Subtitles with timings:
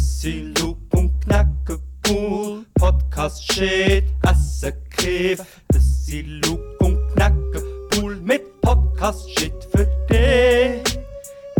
[0.00, 2.64] Sind Loop und Knacken cool.
[2.74, 5.40] Podcast shit, Essen Kiff.
[5.78, 7.62] Sind Loop und Knacken
[7.96, 10.98] cool mit Podcast shit für dich.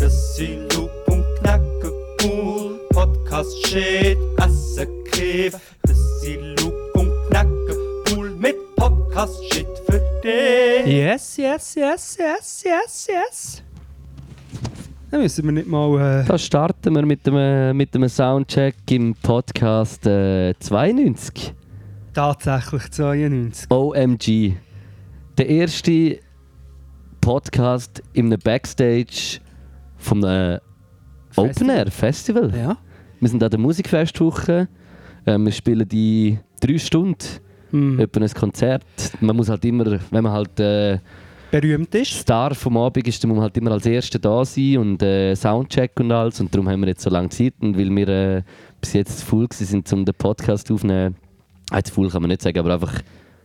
[0.09, 1.93] Sind Loop und Knacken
[2.23, 2.81] cool.
[2.91, 5.55] Podcast shit, Essen Kiff.
[6.23, 7.77] Sind Loop und Knacken
[8.11, 10.87] cool mit Podcast shit für dich.
[10.87, 13.60] Yes, yes, yes, yes, yes, yes.
[15.11, 16.21] Dann müssen wir nicht mal.
[16.23, 21.53] Äh, Da starten wir mit einem, mit einem Soundcheck im Podcast äh, 92.
[22.15, 23.71] tatsächlich 92.
[23.71, 24.53] OMG.
[25.37, 26.19] Der erste
[27.21, 29.41] Podcast im Backstage
[29.97, 30.59] vom äh,
[31.37, 31.77] Open Festival.
[31.77, 32.53] Air Festival.
[32.57, 32.77] Ja.
[33.19, 34.69] Wir sind an der Musikfestwoche.
[35.25, 37.19] Äh, wir spielen die drei Stunden,
[37.73, 38.01] Hm.
[38.01, 38.85] etwa ein Konzert.
[39.21, 40.99] Man muss halt immer, wenn man halt äh,
[41.51, 42.13] Berühmt ist.
[42.13, 45.35] Star vom Abend ist, dann muss man halt immer als Erster da sein und äh,
[45.35, 46.41] Soundcheck und alles.
[46.41, 47.55] Und darum haben wir jetzt so lange Zeit.
[47.61, 48.43] Und weil wir äh,
[48.81, 51.17] bis jetzt zu full sind, um den Podcast aufzunehmen,
[51.73, 53.03] äh, zu full kann man nicht sagen, aber einfach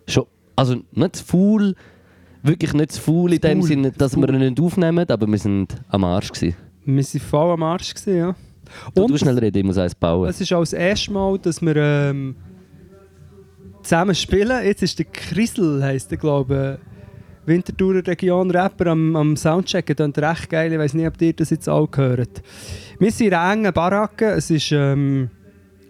[0.08, 1.76] schon, also nicht zu full,
[2.44, 5.76] wirklich nicht zu full in dem Sinne, dass wir ihn nicht aufnehmen, aber wir sind
[5.90, 6.56] am Arsch gewesen.
[6.86, 8.36] Wir waren voll am Arsch, gewesen, ja.
[8.94, 10.28] Du, Und du schnell reden, ich muss eins bauen.
[10.30, 12.36] es ist auch das erste Mal, dass wir ähm,
[13.84, 14.64] zusammen spielen.
[14.64, 16.95] Jetzt ist der Krisel, heisst der, glaube ich,
[17.46, 19.96] Winterthurer Region Rapper am, am Soundchecken.
[19.96, 20.74] Das ist recht geil.
[20.74, 22.42] Ich weiß nicht, ob ihr das jetzt auch gehört.
[23.00, 24.32] Wir sind in einer engen Baracke.
[24.32, 25.30] Es, ist, ähm,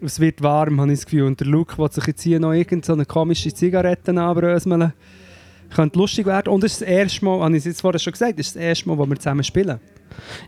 [0.02, 1.24] es wird warm, habe ich das Gefühl.
[1.24, 4.94] Und der Luke will sich jetzt hier noch irgendeine komische Zigaretten anbröseln.
[5.74, 6.54] Könnte lustig werden.
[6.54, 8.56] Und es ist das erste Mal, habe ich es jetzt vorher schon gesagt, es ist
[8.56, 9.80] das erste Mal, wo wir zusammen spielen.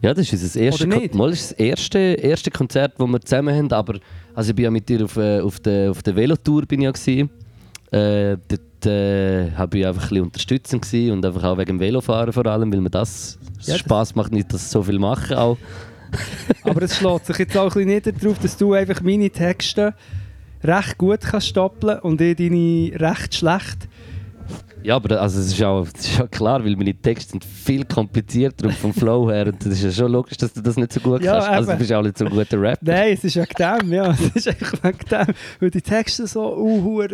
[0.01, 1.09] Ja, das ist unser erste, Kon-?
[1.13, 3.71] Mal ist das erste, erste Konzert, das wir zusammen haben.
[3.71, 3.99] Aber
[4.35, 6.85] also ich bin ja mit dir auf, äh, auf der, auf der Velotour bin ich
[6.85, 7.29] ja gewesen.
[7.91, 11.79] Äh, dort äh, habe ich einfach ein bisschen unterstützend gewesen und einfach auch wegen dem
[11.79, 15.35] Velofahren vor allem, weil mir das Ja, das- Spaß macht, nicht dass so viel machen
[15.37, 15.57] auch.
[16.63, 19.93] Aber es schlägt sich jetzt auch ein bisschen nieder darauf, dass du einfach meine Texte
[20.63, 23.87] recht gut kannst stoppeln und ich deine recht schlecht.
[24.83, 27.83] Ja, aber also, es ist auch es ist auch klar, weil meine Texte sind viel
[27.83, 30.93] komplizierter und vom Flow her und das ist ja schon logisch, dass du das nicht
[30.93, 31.49] so gut Ja, kannst.
[31.49, 31.79] Also du eben.
[31.79, 32.79] bist auch nicht so ein guter Rapper.
[32.85, 34.11] Nein, es ist wegen dem, ja.
[34.35, 37.05] Es ist einfach wegen dem, weil die Texte so uh,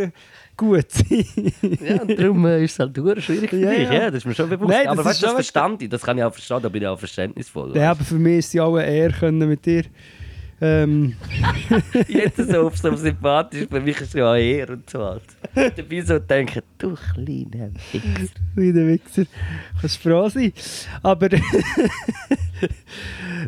[0.58, 1.26] gut sind.
[1.82, 3.80] Ja, und darum äh, ist es halt verdammt schwierig für Ja, dich.
[3.90, 3.94] ja.
[3.94, 4.70] Ja, das ist mir schon bewusst.
[4.70, 6.70] Nein, das aber weißt du, das schon- verstand ich, das kann ich auch verstehen, da
[6.70, 7.76] bin ich auch verständnisvoll.
[7.76, 9.84] ja, aber für mich ist es ja auch eine Ehre, können mit dir
[10.62, 11.16] ähm,
[12.08, 15.24] Jetzt so auf so sympathisch, für mich ist es ja eher und so halt.
[15.76, 18.34] Dabei so denken, du kleiner Wichser.
[18.56, 19.24] der Wichser.
[19.82, 20.54] Kannst froh sein.
[21.02, 21.28] Aber.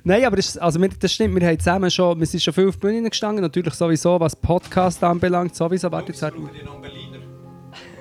[0.03, 2.67] Nein, aber es, also wir, das stimmt, wir, haben zusammen schon, wir sind schon viel
[2.67, 5.89] auf die Bühne gestanden, natürlich sowieso, was Podcast anbelangt, sowieso.
[5.91, 6.21] Warte, jetzt.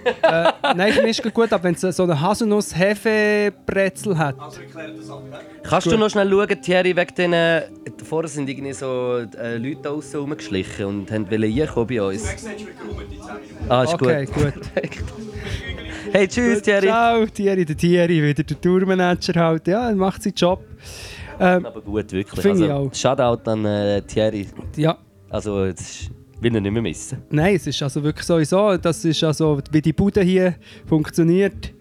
[0.05, 4.37] Äh, nein, mich ist es gut, aber wenn es so eine Haselnuss-Hefe-Brezel hat.
[5.63, 7.33] Kannst du noch schnell schauen, Thierry, wegen den...
[7.33, 7.63] Äh,
[8.05, 12.25] vorher sind irgendwie so äh, Leute da aussen rumgeschlichen und haben wollen reinkommen bei uns.
[13.69, 14.35] Ah, ist Okay, gut.
[14.45, 14.55] gut.
[16.13, 16.87] Hey, tschüss, Thierry.
[16.87, 19.67] Ciao, Thierry, der Thierry, wieder der Tourmanager halt.
[19.67, 20.63] Ja, er macht seinen Job.
[21.41, 22.41] Ähm, Aber gut, wirklich.
[22.41, 22.95] Finde ich also, auch.
[22.95, 24.47] Shoutout an äh, Thierry.
[24.77, 24.99] ja,
[25.31, 26.11] Also, das
[26.45, 27.19] will ich nicht mehr missen.
[27.31, 30.55] nein, es ist also wirklich sowieso, das ist also, wie die Bude hier
[30.87, 31.73] funktioniert.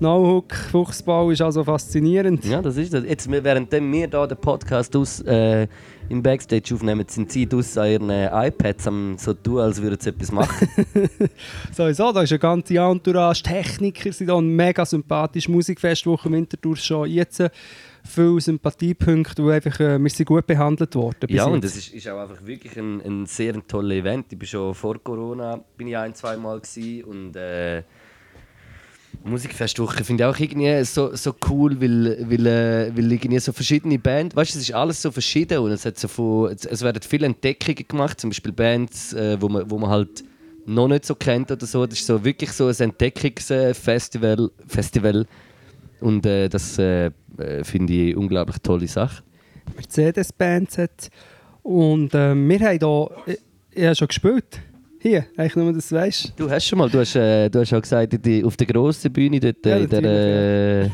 [0.00, 2.44] No-Hook, Fuchsbau ist also faszinierend.
[2.44, 3.04] Ja, das ist das.
[3.04, 5.68] Jetzt, während wir hier den Podcast aus, äh,
[6.08, 10.10] im Backstage aufnehmen, sind sie aus ihren äh, iPads am so tun, als würden sie
[10.10, 10.68] etwas machen.
[11.72, 16.76] Sowieso, da ist eine ganze Entourage, Techniker sind da, ein mega sympathisch Musikfestwoche im Winterthur
[16.76, 17.40] schon jetzt
[18.04, 21.26] viele Sympathiepunkte, wo einfach, äh, wir sind gut behandelt worden.
[21.28, 24.26] ja, und es ist, ist auch einfach wirklich ein, ein sehr toller Event.
[24.30, 27.82] Ich bin schon vor Corona bin ich ein, zwei Mal gewesen und äh,
[29.24, 33.98] Musikfestwoche finde ich auch irgendwie so, so cool, weil, weil, äh, weil irgendwie so verschiedene
[33.98, 36.82] Bands, weißt du, es ist alles so verschieden und es, hat so von, es, es
[36.82, 40.24] werden viele Entdeckungen gemacht, zum Beispiel Bands, äh, wo, man, wo man halt
[40.66, 41.86] noch nicht so kennt oder so.
[41.86, 45.26] Das ist so wirklich so ein Entdeckungsfestival Festival.
[46.04, 47.06] Und äh, das äh,
[47.38, 49.22] äh, finde ich eine unglaublich tolle Sache.
[49.74, 51.10] Mercedes-Benz hat.
[51.62, 53.38] Und ähm, wir haben hier, ich,
[53.72, 54.60] ich habe schon gespielt.
[55.00, 56.32] Hier, eigentlich nur, dass du weißt.
[56.36, 59.12] Du hast schon mal, du hast, äh, du hast auch gesagt, die, auf der grossen
[59.12, 60.90] Bühne dort, Ja, äh, in der, äh,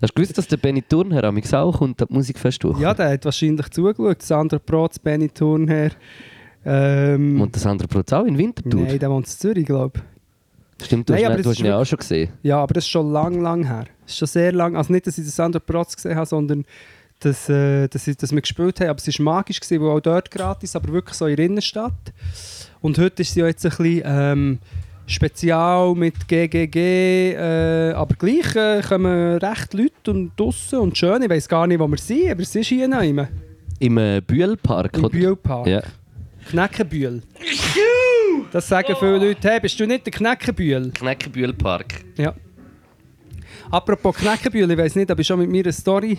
[0.00, 2.82] hast du gewusst, dass der Benny Turner am auch kommt, die Musikfestwoche?
[2.82, 4.22] Ja, der hat wahrscheinlich zugeschaut.
[4.22, 5.90] Sandra Protz, Benny Thurnherr.
[6.64, 8.80] Ähm, Und das andere Brot auch in Winterthur?
[8.82, 10.19] nein, der wohnt in Zürich, glaube ich.
[10.84, 12.30] Stimmt, du Nein, hast, du hast ihn ja ist auch schon gesehen.
[12.42, 13.84] Ja, aber das ist schon lang, lang her.
[14.02, 14.76] Das ist schon sehr lang.
[14.76, 16.64] Also nicht, dass ich den Sandra Protz gesehen habe, sondern
[17.20, 18.88] dass, äh, dass, ich, dass wir gespielt haben.
[18.88, 21.92] Aber es war magisch, gewesen, weil auch dort gratis, aber wirklich so in der Innenstadt.
[22.80, 24.58] Und heute ist sie ja jetzt ein bisschen ähm,
[25.06, 31.22] spezial mit GGG, äh, aber gleich äh, kommen recht Leute und draussen und schön.
[31.22, 33.28] Ich weiß gar nicht, wo wir sind, aber es ist hier noch immer.
[33.78, 35.10] Im äh, Bühlpark, Im?
[35.10, 35.66] Bühlpark.
[35.66, 35.82] Ja.
[36.48, 37.22] Kneckenbühl.
[38.52, 39.48] Das sagen viele Leute.
[39.48, 40.90] Hey, bist du nicht der Kneckenbühl?
[40.94, 42.04] Kneckenbühlpark.
[42.16, 42.34] Ja.
[43.70, 46.18] Apropos Kneckenbühl, ich weiß nicht, aber ich schon mit mir eine Story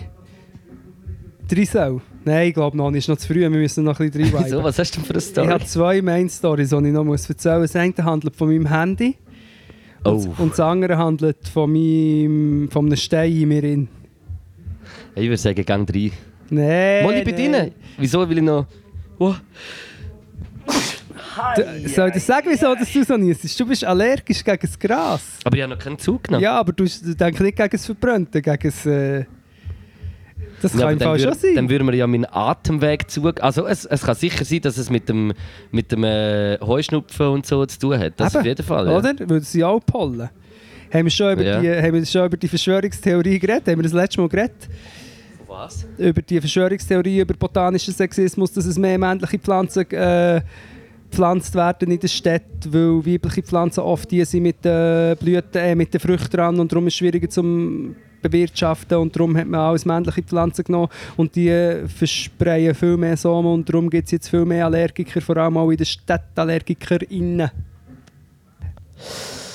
[1.48, 2.00] drin soll.
[2.24, 3.00] Nein, ich glaube noch nicht.
[3.00, 3.40] ist noch zu früh.
[3.40, 5.48] Wir müssen noch ein bisschen drin Wieso, was hast du denn für eine Ich Story?
[5.48, 7.72] habe zwei Main-Stories, die ich noch muss erzählen muss.
[7.72, 9.16] Das eine handelt von meinem Handy
[10.04, 13.60] Oh, und das andere handelt von, meinem, von einem Stein in mir.
[13.60, 13.88] Drin.
[15.14, 16.10] ich würde sagen, gang rein.
[16.50, 17.04] Nein.
[17.04, 17.66] Mal ich bei nein.
[17.66, 17.72] dir?
[17.98, 18.66] Wieso will ich noch...
[19.18, 19.34] Oh.
[21.86, 23.58] Soll ich dir sagen, wieso dass du so niesst?
[23.58, 25.22] Du bist allergisch gegen das Gras.
[25.44, 26.42] Aber ich habe noch keinen Zug genommen.
[26.42, 28.86] Ja, aber du, denkst nicht gegen das Verbrannte, gegen das...
[28.86, 29.24] Äh,
[30.60, 31.54] das Ja, kann im Fall schon sein.
[31.56, 33.26] dann würde man ja meinen Atemweg zu.
[33.40, 35.32] Also es, es kann sicher sein, dass es mit dem,
[35.72, 38.12] mit dem äh, Heuschnupfen und so zu tun hat.
[38.16, 38.86] Das Eben, auf jeden Fall.
[38.86, 38.96] Ja.
[38.96, 39.14] Oder?
[39.26, 40.30] Weil sie auch Pollen.
[40.92, 41.60] Haben wir, schon über Ja.
[41.60, 43.66] die, haben wir schon über die Verschwörungstheorie geredet?
[43.66, 44.68] Haben wir das letzte Mal geredet?
[45.48, 45.86] Was?
[45.98, 50.40] Über die Verschwörungstheorie über botanischen Sexismus, dass es mehr männliche Pflanzen äh,
[51.12, 55.74] gepflanzt werden in der Stadt, weil weibliche Pflanzen oft die sind mit den Blüten, äh,
[55.74, 59.60] mit den Früchten dran und darum ist es schwieriger zum bewirtschaften und darum hat man
[59.60, 64.28] alles männliche Pflanzen genommen und die verspreien viel mehr Samen und darum gibt es jetzt
[64.28, 67.50] viel mehr Allergiker, vor allem auch in den StadtallergikerInnen.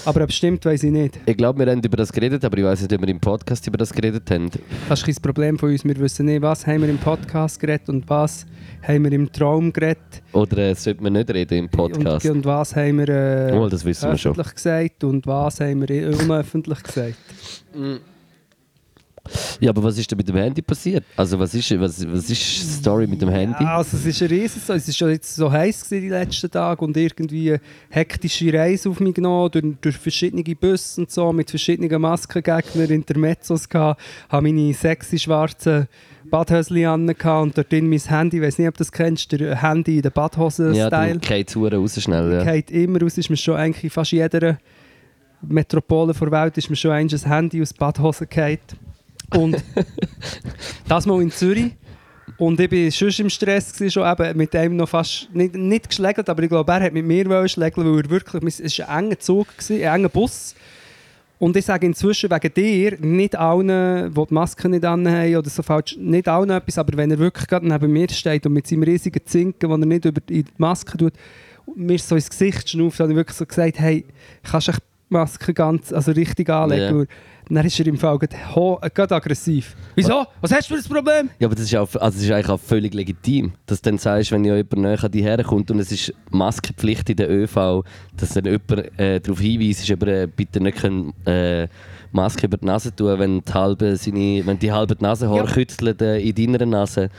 [0.08, 1.20] Aber ob es stimmt, weiß ich nicht.
[1.26, 3.68] Ich glaube, wir haben über das geredet, aber ich weiß nicht, ob wir im Podcast
[3.68, 4.50] über das geredet haben.
[4.88, 5.84] Das ist kein Problem von uns.
[5.84, 8.46] Wir wissen nicht, was haben wir im Podcast geredet und was
[8.88, 10.24] haben wir im Traum geredet.
[10.32, 12.26] Oder äh, sollte man nicht reden im Podcast?
[12.26, 14.32] Und, und was haben wir äh, Oh, das wissen wir schon.
[14.32, 17.18] öffentlich gesagt und was haben wir unöffentlich gesagt.
[19.60, 21.04] Ja, aber was ist denn mit dem Handy passiert?
[21.16, 23.64] Also was ist, was, was ist die Story mit dem Handy?
[23.64, 24.62] Ja, also es ist ein riesen.
[24.68, 28.90] Es ist schon jetzt so heiß gewesen die letzten Tage und irgendwie eine hektische Reise
[28.90, 34.44] auf mich genommen durch, durch verschiedene Busse und so mit verschiedenen Maskengegnern, Intermezzos gehabt, habe
[34.48, 35.88] meine sexy schwarzen
[36.30, 39.62] Badhösli an und dort drin mein Handy, ich weiß nicht, ob du das kennst, der
[39.62, 40.90] Handy in der Ja, Badhose-Style.
[40.90, 42.34] dann geht raus schnell.
[42.34, 42.44] Ja.
[42.52, 44.58] geht immer raus, ist mir schon eigentlich in fast jeder
[45.42, 48.58] Metropole der Welt ist mir schon ein Handy aus Badhose gefallen.
[49.36, 49.64] Und
[50.88, 51.74] das mal in Zürich.
[52.38, 55.90] Und ich war schon im Stress, gewesen, schon eben mit einem noch fast, nicht, nicht
[55.90, 59.06] geschlägelt, aber ich glaube, er hat mit mir schlägeln, weil er wirklich, es war ein
[59.06, 60.54] enger Zug, gewesen, ein enger Bus.
[61.40, 65.62] Und ich sage inzwischen wegen dir, nicht allen, die die Maske nicht anhaben oder so
[65.62, 68.84] falsch, nicht allen etwas, aber wenn er wirklich gerade neben mir steht und mit seinem
[68.84, 71.14] riesigen Zinken, den er nicht über die Maske tut,
[71.76, 74.06] mir so ins Gesicht schnauft, habe ich wirklich so gesagt, hey,
[74.44, 74.80] kannst du die
[75.10, 77.00] Maske ganz, also richtig anlegen?
[77.00, 77.06] Ja.
[77.50, 79.76] Dann ist er im Fall gerade, aggressiv.
[79.96, 80.26] Wieso?
[80.42, 81.30] Was hast du für ein Problem?
[81.40, 83.98] Ja, aber das ist, auch, also das ist eigentlich auch völlig legitim, dass du dann
[83.98, 87.84] sagst, wenn ja jemand näher an dich herkommt und es ist Maskenpflicht in der ÖV,
[88.18, 91.68] dass dann jemand äh, darauf hinweist, ob er äh, bitte nicht können, äh,
[92.12, 95.52] Maske über die Nase tun wenn die halbe, seine, wenn die halbe Nasenhaare Ja.
[95.54, 97.10] kützeln äh, in deiner Nase.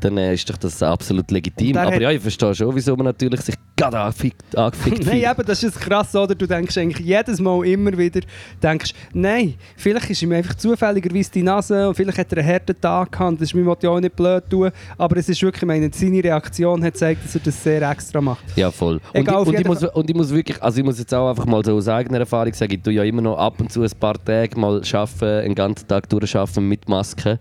[0.00, 1.70] Dann äh, ist doch das absolut legitim.
[1.70, 5.24] Und er Aber ja, ich verstehe schon, wieso man natürlich sich gerade angefickt, angefickt Nein,
[5.30, 6.34] eben, das ist krass, oder?
[6.34, 8.20] Du denkst eigentlich jedes Mal immer wieder,
[8.62, 12.80] denkst, nein, vielleicht ist ihm einfach zufälligerweise die Nase und vielleicht hat er einen harten
[12.80, 15.66] Tag gehabt, das ist mir ja auch nicht blöd tun, aber es ist wirklich, ich
[15.66, 18.44] meine, seine Reaktion hat gezeigt, dass er das sehr extra macht.
[18.56, 18.94] Ja, voll.
[18.94, 21.14] Und, Egal, ich, auf und, ich muss, und ich muss wirklich, also ich muss jetzt
[21.14, 23.70] auch einfach mal so aus eigener Erfahrung sagen, ich tue ja immer noch ab und
[23.70, 27.38] zu ein paar Tage mal arbeiten, einen ganzen Tag durcharbeiten mit Maske.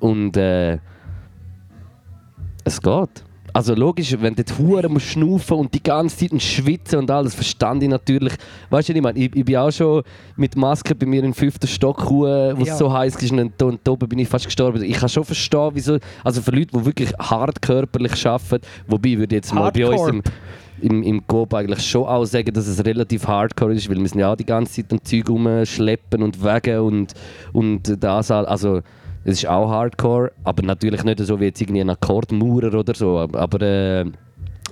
[0.00, 0.78] Und äh,
[2.64, 3.24] es geht.
[3.54, 7.82] Also logisch, wenn du Huren musst schnaufen und die ganze Zeit schwitzen und alles, verstand
[7.82, 8.32] ich natürlich.
[8.70, 9.18] Weißt du, ich meine?
[9.18, 10.02] Ich, ich bin auch schon
[10.36, 12.76] mit Maske bei mir im fünften Stock, wo es Ja.
[12.76, 14.82] so heiß ist und da, und oben bin ich fast gestorben.
[14.82, 19.18] Ich kann schon verstehen, wieso, also für Leute, die wirklich hart körperlich arbeiten, wobei ich
[19.18, 20.22] würde jetzt mal bei uns im,
[20.80, 24.20] im, im Coop eigentlich schon auch sagen, dass es relativ hardcore ist, weil wir sind
[24.20, 27.12] ja auch die ganze Zeit am Zeug rumschleppen und wegen und,
[27.52, 28.80] und das all- also
[29.24, 33.18] es ist auch hardcore, aber natürlich nicht so wie jetzt irgendwie ein Akkordmaurer oder so,
[33.18, 34.04] aber, äh,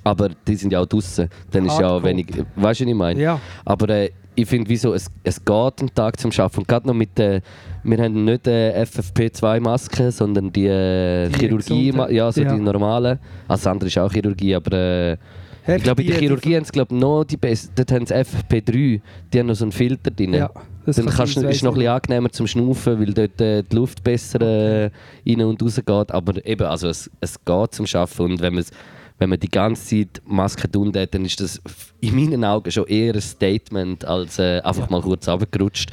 [0.02, 2.26] aber die sind ja auch draußen, dann ist ja auch wenig,
[2.57, 3.21] weißt du, was ich meine?
[3.21, 3.40] Ja.
[3.64, 6.30] Aber äh, ich finde, wieso, es, es geht am Tag zum.
[6.30, 7.42] Und gerade noch mit der,
[7.83, 12.54] wir haben nicht äh, FFP2-Masken, sondern die, äh, Die Chirurgie, ja, so ja.
[12.54, 13.19] die normalen.
[13.49, 15.19] Also das andere ist auch Chirurgie, aber
[15.71, 17.73] äh, ich glaube, in der Chirurgie haben sie glaub, noch die besten.
[17.75, 19.00] Dort haben sie FFP3,
[19.33, 20.35] die haben noch so einen Filter drin.
[20.35, 20.50] Ja,
[20.87, 23.41] das Dann kann kannst, sein, ist es noch ein bisschen angenehmer zum Schnaufen, weil dort
[23.41, 24.91] äh, die Luft besser äh,
[25.27, 25.89] rein und raus geht.
[26.12, 28.23] Aber eben, also es, es geht zum Arbeiten.
[28.23, 28.71] Und wenn, man's-
[29.19, 31.61] wenn man die ganze Zeit Maske tun hat, dann ist das
[32.00, 35.91] in meinen Augen schon eher ein Statement, als äh, einfach mal kurz runtergerutscht.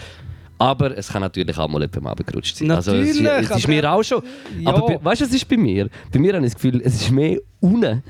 [0.59, 2.71] Aber es kann natürlich auch mal jemandem runtergerutscht sein.
[2.71, 4.23] also es, Natürlich, es ist aber- mir auch schon.
[4.59, 4.73] Ja.
[4.73, 5.87] Aber weißt du, was ist bei mir?
[6.11, 8.01] Bei mir habe ich das Gefühl, es ist mehr unten.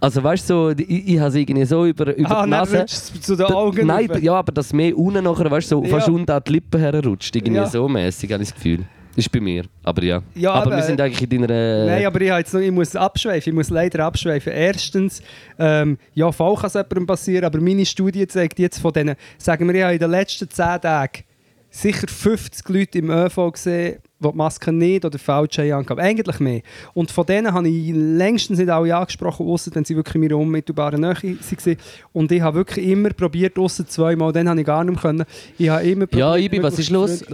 [0.00, 2.86] Also weißt du, so, ich, ich habe es irgendwie so über, über Ah, die Nase.
[2.86, 4.22] zu den Da- Augen Nein, rauf.
[4.22, 5.90] ja, aber dass mehr unten nachher, weißt du, so Ja.
[5.90, 7.34] fast unten an die Lippen herrutscht.
[7.34, 7.66] Irgendwie Ja.
[7.66, 8.84] so mäßig, habe ich das Gefühl.
[9.16, 10.22] Ist bei mir, aber ja.
[10.36, 11.86] Ja, aber aber- wir sind eigentlich in deiner...
[11.86, 13.50] Nein, aber ich, jetzt noch, ich muss abschweifen.
[13.50, 14.52] Ich muss leider abschweifen.
[14.52, 15.20] Erstens,
[15.58, 19.66] ähm, ja, voll kann es jemandem passieren, aber meine Studie zeigt jetzt von denen, sagen
[19.66, 21.24] wir, ich habe in den letzten 10 Tagen
[21.70, 26.00] sicher 50 Leute im ÖV gesehen, die die Maske nicht oder falsch angehabt.
[26.00, 26.62] Eigentlich mehr.
[26.94, 30.36] Und von denen habe ich längstens nicht alle angesprochen, außer wenn sie wirklich in meiner
[30.36, 31.76] unmittelbaren Nähe waren.
[32.12, 35.24] Und ich habe wirklich immer probiert, außer zweimal, dann habe ich gar nicht mehr können.
[35.56, 37.24] Ich habe immer Ja, probiert, Ibi, was ist los?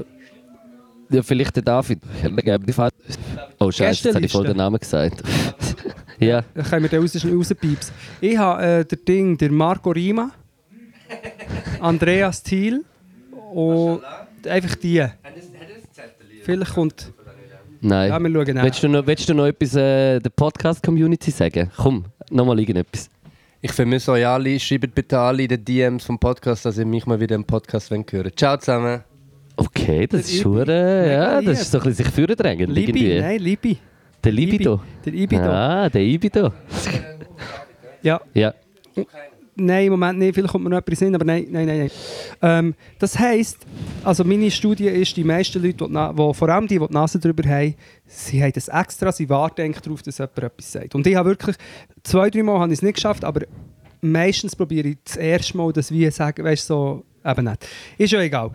[1.10, 2.00] Ja, vielleicht der David.
[3.58, 5.22] Oh Scheiße, jetzt habe ich voll den Namen gesagt.
[6.18, 6.42] ja.
[6.54, 7.94] Dann können wir den raus, rauspiepsen.
[8.20, 10.30] Ich habe äh, der Ding, der Marco Rima,
[11.80, 12.84] Andreas Thiel
[13.52, 14.00] und
[14.48, 15.06] einfach die.
[16.44, 17.12] Vielleicht kommt.
[17.80, 18.10] Nein.
[18.10, 21.70] Ja, wir schauen Willst du noch, willst du noch etwas äh, der Podcast-Community sagen?
[21.76, 23.08] Komm, nochmal irgendetwas.
[23.60, 24.60] Ich vermisse euch alle.
[24.60, 27.90] Schreibt bitte alle in den DMs vom Podcast, dass ihr mich mal wieder im Podcast
[27.90, 28.38] hören wollt.
[28.38, 29.02] Ciao zusammen.
[29.56, 32.70] Okay, das Der ist schon, ja, das ist so ein bisschen sich führen drängen.
[32.70, 33.20] Libi, irgendwie.
[33.20, 33.78] nein, Libi.
[34.22, 34.80] Der Libido.
[35.04, 35.42] Der Ibido.
[35.44, 36.52] Ah, der Ibido.
[38.02, 38.52] Ja, Ja.
[39.56, 40.34] Nein, im Moment nicht.
[40.34, 41.78] Vielleicht kommt mir noch etwas in, aber nein, nein, nein.
[41.78, 41.90] nein.
[42.42, 43.58] Ähm, das heisst,
[44.02, 47.18] also meine Studie ist, die meisten Leute, die, die, vor allem die, die die Nase
[47.18, 47.74] drüber haben,
[48.06, 50.94] sie haben das extra, sie warten darauf, dass jemand etwas sagt.
[50.94, 51.56] Und ich habe wirklich,
[52.02, 53.42] zwei, drei Mal habe ich es nicht geschafft, aber
[54.00, 57.66] meistens probiere ich das erste Mal das wie sagen, weißt du, so, eben nicht.
[57.98, 58.50] Ist ja egal.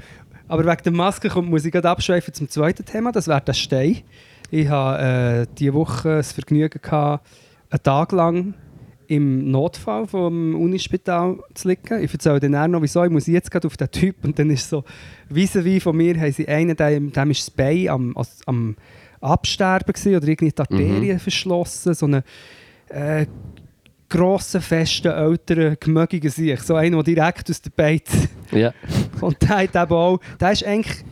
[0.47, 3.53] Aber wegen der Maske kommt, muss ich gerade abschweifen zum zweiten Thema, das wäre der
[3.53, 4.01] Stein.
[4.51, 7.27] Ich habe äh, diese Woche das Vergnügen gehabt,
[7.69, 8.55] einen Tag lang
[9.09, 12.03] im Notfall vom Unispital zu liegen.
[12.03, 13.03] Ich erzähle dann auch noch, wieso.
[13.03, 14.83] Ich muss jetzt gerade auf den Typ und dann ist so,
[15.33, 18.75] vis-à-vis von mir haben sie einen, dem, dem ist das Bein am, am
[19.19, 21.95] Absterben gewesen, oder irgendwie die Arterien verschlossen.
[21.95, 22.21] So einen
[22.89, 23.25] äh,
[24.09, 26.63] grossen, festen, älteren, gemögigen Sicht.
[26.63, 28.11] So einen, der direkt aus der Beiz
[28.51, 28.73] Ja.
[29.21, 31.03] und der hat eben auch, der ist eigentlich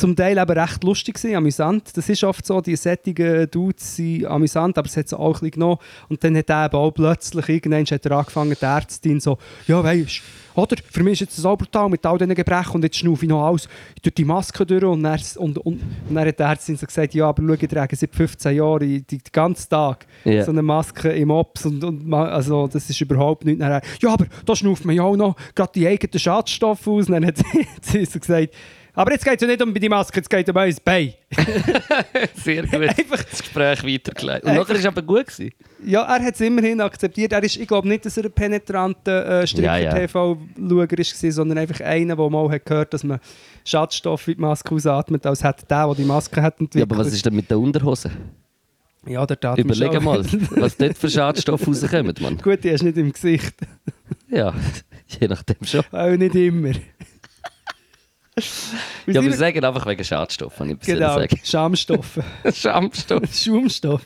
[0.00, 1.96] zum Teil eben recht lustig gewesen, amüsant.
[1.96, 5.32] Das ist oft so, die sättigen Dudes sind amüsant, aber es hat so auch ein
[5.32, 5.78] bisschen genommen.
[6.08, 9.84] Und dann hat er eben auch plötzlich, irgendwann hat er angefangen, die Ärztin so, ja
[9.84, 10.22] weisst,
[10.54, 13.28] oder, für mich ist jetzt so brutal mit all diesen Gebrechen und jetzt schnaufe ich
[13.28, 13.68] noch alles
[14.02, 17.14] durch die Maske durch und dann, und, und, und dann hat die Ärztin so gesagt,
[17.14, 20.44] ja, aber schau, ich trage seit 15 Jahren die, die, den ganzen Tag Ja.
[20.44, 23.60] so eine Maske im Ops und, und also das ist überhaupt nicht.
[23.60, 27.06] Dann, ja, aber da schnauft man ja auch noch gerade die eigenen Schadstoffe aus.
[27.06, 28.52] Und dann hat sie, sie so gesagt,
[28.94, 31.14] aber jetzt geht es ja nicht um die Maske, jetzt geht es um unser Bein.
[32.34, 32.74] Sehr gut.
[32.74, 34.44] Einfach, Das Gespräch weitergeleitet.
[34.48, 35.26] Und nachher war es aber gut.
[35.26, 35.52] Gewesen.
[35.84, 37.32] ja, er hat es immerhin akzeptiert.
[37.32, 39.90] Er ist, ich glaube nicht, dass er ein penetranter äh, Ja, ja.
[39.90, 43.20] Stricker-TV-Schauer war, sondern einfach einer, der mal hat gehört dass man
[43.64, 46.90] Schadstoffe in die Maske ausatmet, als hätte der, der die Maske hat Ja, entwickelt.
[46.92, 48.10] aber was ist denn mit der Unterhose?
[49.06, 50.22] Ja, der tat Überleg mal,
[50.56, 52.36] was dort für Schadstoffe rauskommen, Mann.
[52.38, 53.54] Gut, die hast du nicht im Gesicht.
[54.28, 54.52] Ja,
[55.20, 55.84] je nachdem schon.
[55.92, 56.72] Auch nicht immer.
[59.06, 61.40] Ja, wir sagen einfach wegen Schadstoffen, ich Genau, sagen.
[61.42, 62.20] Schamstoffe.
[62.54, 63.22] Schamstoff.
[63.34, 64.02] Schaumstoff.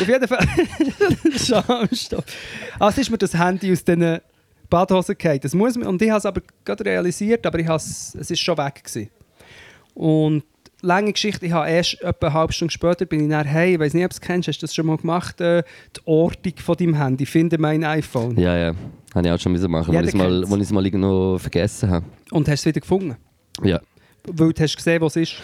[0.00, 0.46] Auf jeden Fall.
[1.38, 2.24] Schamstoff.
[2.78, 4.18] Also ist mir das Handy aus diesen
[4.70, 5.40] Badhosen gefallen.
[5.42, 8.40] Das muss man, und ich habe es aber gerade realisiert, aber ich has, es ist
[8.40, 8.82] schon weg.
[8.84, 9.10] Gewesen.
[9.94, 10.44] Und
[10.82, 13.80] lange Geschichte, ich habe erst etwa eine halbe Stunde später bin ich dann, hey, ich
[13.80, 15.62] weiß nicht, ob du es kennst, hast du das schon mal gemacht, äh,
[15.96, 18.38] die Ortung von deinem Handy, finde mein iPhone.
[18.38, 18.74] Ja, ja.
[19.14, 21.90] Habe ich auch schon müssen machen, Ja, weil ich es mal, ich's mal irgendwo vergessen
[21.90, 22.06] habe.
[22.30, 23.16] Und hast es wieder gefunden?
[23.62, 23.80] Ja.
[24.26, 25.42] Weil du hast gesehen, was es ist.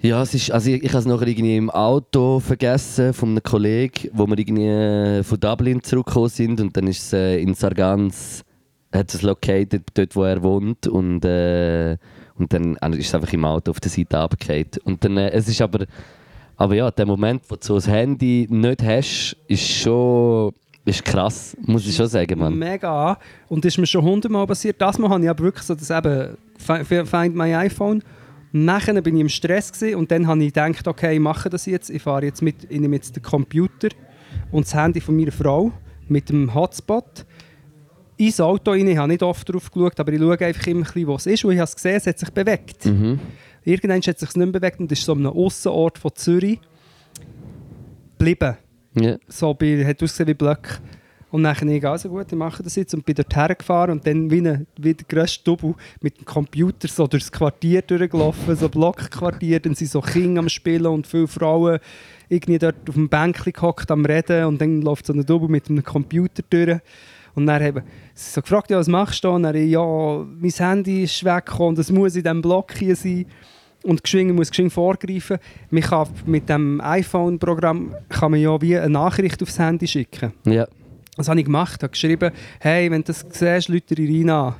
[0.00, 3.42] Ja, es ist, also ich, ich habe es nachher irgendwie im Auto vergessen von einem
[3.42, 7.54] Kollegen, wo wir irgendwie äh, von Dublin zurückgekommen sind und dann ist es äh, in
[7.54, 8.42] Sargans,
[8.92, 11.96] hat es located, dort wo er wohnt und, äh,
[12.42, 14.66] und dann äh, ist es einfach im Auto auf der Seite runtergefallen.
[14.84, 15.86] Und dann, äh, es ist aber,
[16.56, 20.52] aber ja, der Moment, wo du so das Handy nicht hast, ist schon,
[20.84, 22.58] ist krass, muss ich schon sagen, Mann.
[22.58, 23.18] Mega.
[23.48, 24.80] Und das ist mir schon hundertmal passiert.
[24.80, 28.02] Das Mal habe ich aber wirklich so das eben fi- fi- Find My iPhone.
[28.54, 31.64] Nachher bin ich im Stress gewesen und dann habe ich gedacht, okay, ich mache das
[31.66, 31.88] jetzt.
[31.88, 33.88] Ich fahre jetzt mit, ich nehme jetzt den Computer
[34.50, 35.72] und das Handy von meiner Frau
[36.08, 37.24] mit dem Hotspot
[38.26, 38.86] ins Auto rein.
[38.86, 41.26] Ich habe nicht oft drauf geschaut, aber ich schaue einfach immer, ein bisschen, wo es
[41.26, 41.44] ist.
[41.44, 42.86] Und ich habe es gesehen, es hat sich bewegt.
[42.86, 43.18] Mhm.
[43.64, 46.58] Irgendwann hat es sich nicht mehr bewegt und ist so an einem Aussenort von Zürich
[48.18, 48.56] geblieben
[48.94, 49.16] Ja.
[49.28, 50.78] so bei, hat ausgesehen wie Blöcke.
[51.32, 54.30] Und dann ich, also gut, ich mache das jetzt und bin dort hergefahren und dann
[54.30, 59.58] wie, eine, wie der grösste Double mit dem Computer so durchs Quartier durchgelaufen, so Blockquartier,
[59.58, 61.78] dann sind so Kinder am Spielen und viele Frauen
[62.28, 65.70] irgendwie dort auf dem Bänkchen gehockt am Reden und dann läuft so ein Double mit
[65.70, 66.80] einem Computer durch.
[67.34, 67.82] Und dann haben
[68.14, 69.30] sie so gefragt, ja, was machst du?
[69.30, 73.26] Und dann, ja, mein Handy ist weggekommen und es muss in diesem Block hier sein.
[73.84, 75.38] Und geschwingen muss geschwing vorgreifen.
[75.70, 80.32] Man kann mit dem iPhone-Programm kann man ja wie eine Nachricht aufs Handy schicken.
[80.44, 80.66] ja.
[81.16, 81.74] Das habe ich gemacht.
[81.76, 84.54] Ich habe geschrieben, hey, wenn du das siehst, Leute Irina an.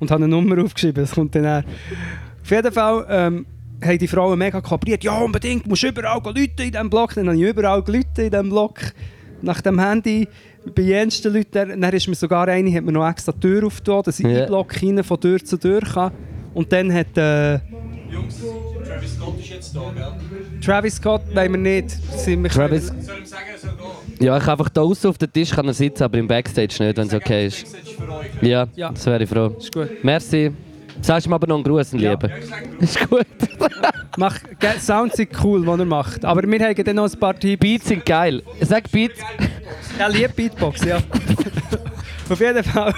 [0.00, 1.04] Und habe eine Nummer aufgeschrieben.
[1.04, 1.64] Es kommt dann her.
[2.42, 3.46] Auf jeden Fall ähm,
[3.82, 5.04] haben die Frauen mega kooperiert.
[5.04, 7.14] Ja, unbedingt, du musst überall Leute in diesem Block.
[7.14, 8.80] Dann habe ich überall Leute in diesem Block.
[9.42, 10.28] Nach dem Handy,
[10.74, 13.66] bei jensten Leuten, dann, dann ist mir sogar eine, hat mir noch extra die Tür
[13.66, 16.12] aufgetan, dass ich in den Block hinein von Tür zu Tür kann.
[16.54, 17.54] Und dann hat äh,
[18.10, 18.38] Jungs,
[18.86, 20.60] Travis Scott ist jetzt da, gell?
[20.64, 21.90] Travis Scott, wollen wir nicht.
[22.16, 24.26] Sind wir Travis, Soll ich ihm sagen, er soll gehen?
[24.26, 26.76] ja, ich kann einfach da außen auf den Tisch kann er sitzen, aber im Backstage
[26.84, 27.62] nicht, wenn es okay ist.
[27.64, 28.26] Das ist für euch.
[28.48, 28.90] Ja, Ja.
[28.90, 29.56] das wäre ich froh.
[29.58, 29.88] Ist gut.
[30.04, 30.52] Merci.
[31.00, 32.12] Sagst du mir aber noch einen Gruß, Ja.
[32.12, 32.30] Lieber.
[32.80, 33.26] Ist gut.
[34.16, 34.38] Mach,
[34.78, 36.24] Sounds sind cool, was er macht.
[36.24, 37.60] Aber wir haben dann noch ein paar Tipps.
[37.60, 38.42] Beats sind geil.
[38.60, 39.20] Sag Beats.
[39.98, 40.98] Er liebt Beatbox, ja.
[42.28, 42.92] Auf jeden Fall.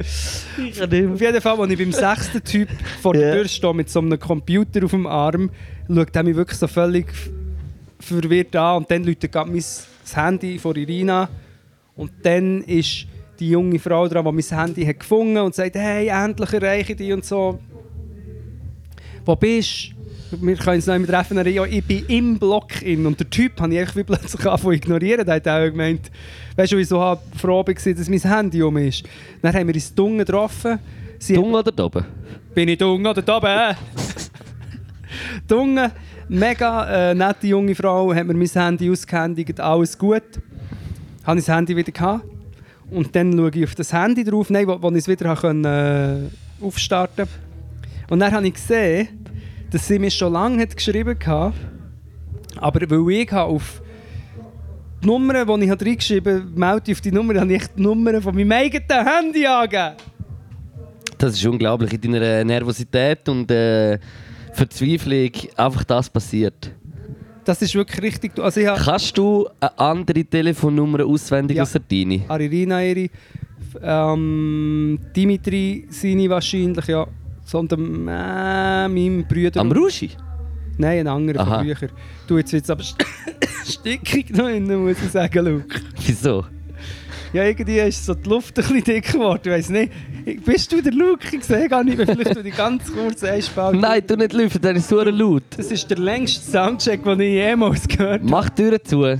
[0.00, 2.68] Auf jeden Fall, als ich beim sechsten Typ
[3.00, 3.34] vor der.
[3.34, 5.50] Tür stehe mit so einem Computer auf dem Arm,
[5.88, 7.06] schaut er mich wirklich so völlig
[8.00, 8.78] verwirrt an.
[8.78, 11.28] Und dann läutet gerade mein das Handy von Irina.
[11.94, 13.06] Und dann ist
[13.40, 16.98] die junge Frau dran, die mein Handy hat gefunden und sagt: Hey, endlich erreiche ich
[16.98, 17.58] dich und so.
[19.24, 19.92] Wo bist
[20.30, 20.40] du?
[20.40, 21.44] Wir können uns noch einmal treffen.
[21.52, 23.04] Ja, ich bin im Block in.
[23.04, 25.26] Und der Typ habe ich einfach plötzlich angefangen zu ignorieren.
[25.26, 26.10] Der hat auch gemeint,
[26.54, 29.02] weißt du, wieso ich so froh war, dass mein Handy um ist.
[29.42, 30.78] Dann haben wir uns Dunge getroffen.
[31.18, 32.04] Sie Dung oder oben?
[32.54, 33.76] bin ich dumm oder oben?
[35.48, 35.90] Dunge,
[36.28, 40.22] mega äh, nette junge Frau, hat mir mein Handy ausgehändigt, alles gut.
[41.24, 42.24] Habe ich das Handy wieder gehabt.
[42.90, 45.64] Und dann schaue ich auf das Handy drauf, nein, wo, wo ich es wieder können,
[45.64, 47.26] äh, aufstarten
[48.08, 49.08] Und dann habe ich gesehen,
[49.70, 51.54] dass sie mir schon lange hat geschrieben hat,
[52.56, 53.80] aber weil ich auf
[55.02, 58.34] die Nummer, die ich reingeschrieben habe, melde auf die Nummer, habe ich die Nummer von
[58.34, 59.94] meinem eigenen Handy angegeben.
[61.16, 61.92] Das ist unglaublich.
[61.92, 63.98] In deiner Nervosität und äh,
[64.52, 66.70] Verzweiflung einfach das passiert.
[67.44, 68.38] Das ist wirklich richtig.
[68.38, 71.62] Also ich Kannst du eine andere Telefonnummer auswendig Ja.
[71.62, 72.22] außer deine?
[72.28, 73.08] Aririna ihre,
[73.82, 77.06] ähm, Dimitri seine wahrscheinlich, ja.
[77.44, 79.60] Sondern äh, meinem Bruder.
[79.60, 80.10] Am Ruschi?
[80.78, 81.56] Nein, ein anderer Aha.
[81.56, 81.88] von früher.
[82.26, 83.04] Du, jetzt wird es aber st-
[83.66, 85.80] stickig noch innen, muss ich sagen, Luke.
[86.06, 86.44] Wieso?
[87.32, 89.40] Ja, irgendwie ist so die Luft ein bisschen dick geworden.
[89.44, 89.92] Ich weiss nicht.
[90.44, 91.24] Bist du der Luke?
[91.30, 92.06] Ich sehe gar nicht mehr.
[92.06, 93.80] Vielleicht du die ganz kurz einspalten.
[93.80, 95.44] Nein, du nicht lüften, der ist so laut.
[95.56, 98.30] Das ist der längste Soundcheck, den ich jemals gehört habe.
[98.30, 99.18] Mach die Türen zu.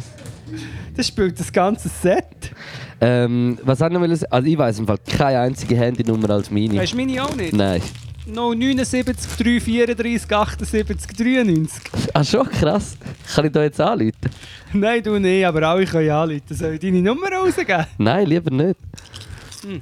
[0.96, 2.52] Das spielt das ganze Set.
[3.00, 6.78] Ähm, was will ich Also ich weiß im Fall keine einzige Handynummer als meine.
[6.78, 7.52] Weißt du meine auch nicht?
[7.52, 7.80] Nein.
[8.32, 11.82] No 79 334 78 93.
[12.14, 12.96] Ah schon, krass.
[13.34, 14.14] Kann ich da jetzt anrufen?
[14.72, 16.42] Nein, du nicht, aber alle können anrufen.
[16.48, 17.86] Soll ich deine Nummer rausgeben?
[17.98, 18.78] Nein, lieber nicht.
[19.62, 19.80] Hm.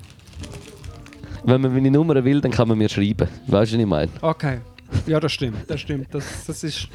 [1.45, 3.29] Wenn man meine Nummer will, dann kann man mir schreiben.
[3.47, 4.11] Weißt du, was ich meine?
[4.23, 4.59] Okay.
[5.07, 5.59] Ja, das stimmt.
[5.69, 6.09] Das stimmt.
[6.13, 6.89] Das, das, ist,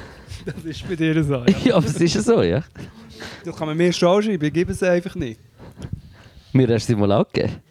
[0.46, 1.36] das ist bei dir so.
[1.36, 1.46] Ja.
[1.64, 2.64] Ja, aber es ist ja so, ja.
[3.46, 5.40] Das kann man mir schon schreiben, ich gebe es einfach nicht.
[6.52, 7.63] Mir hast du sie mal angegeben.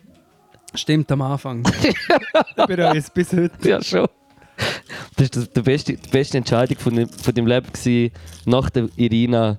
[0.75, 1.63] Stimmt am Anfang.
[1.83, 3.69] ich bereue es bis heute.
[3.69, 4.09] Ja, schon.
[5.17, 8.13] Das war das, die, beste, die beste Entscheidung von, dem- von deinem Leben gewesen,
[8.45, 9.59] nach der Irina.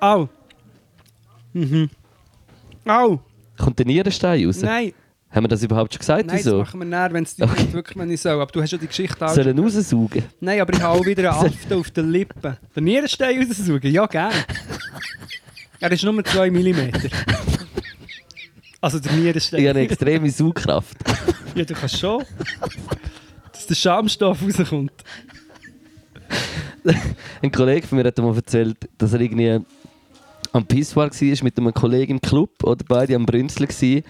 [0.00, 0.28] Au.
[1.52, 1.90] Mhm.
[2.86, 3.18] Au.
[3.58, 4.60] Kommt der Nierenstein raus?
[4.62, 4.92] Nein.
[5.30, 6.26] Haben wir das überhaupt schon gesagt?
[6.26, 6.58] Nein, das Wieso?
[6.58, 8.32] machen wir näher, wenn es dir nicht wirklich ich soll.
[8.40, 9.32] Aber du hast ja die Geschichte auch.
[9.34, 10.24] Sollen raussaugen?
[10.40, 12.56] Nein, aber ich habe auch wieder einen Aften auf den Lippen.
[12.76, 13.90] Den Nierenstein raussaugen?
[13.90, 14.34] Ja, gerne.
[15.80, 16.92] Er ist nur 2 mm.
[18.82, 19.60] Also der Nierenstein.
[19.60, 20.98] Ich habe eine extreme Saugkraft.
[21.54, 22.24] Ja, du kannst schon.
[23.52, 25.04] Dass der Schamstoff rauskommt.
[27.42, 29.60] Ein Kollege von mir hat mir erzählt, dass er irgendwie
[30.50, 34.02] am Pissoir war mit einem Kollegen im Club oder beide am Brünzeln waren.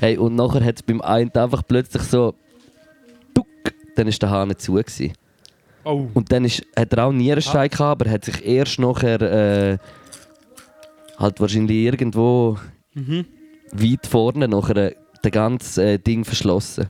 [0.00, 2.34] Hey, und nachher hat es beim einen einfach plötzlich so
[3.34, 3.46] «Tuck»,
[3.94, 4.72] dann war der Hahn zu.
[4.72, 5.12] Gewesen.
[5.84, 6.08] Oh.
[6.14, 9.78] Und dann ist, hat er auch einen Nierenstein gehabt, aber hat sich erst nachher äh,
[11.18, 12.58] halt wahrscheinlich irgendwo
[13.72, 16.88] weit vorne nachher äh, das ganze äh, Ding verschlossen.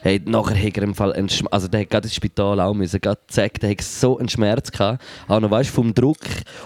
[0.00, 2.72] Hey, nachher hat er im Fall einen Schm also der hat gerade ins Spital auch
[2.72, 6.20] müssen, gerade zack, der hat so einen Schmerz gehabt, auch noch weißt vom Druck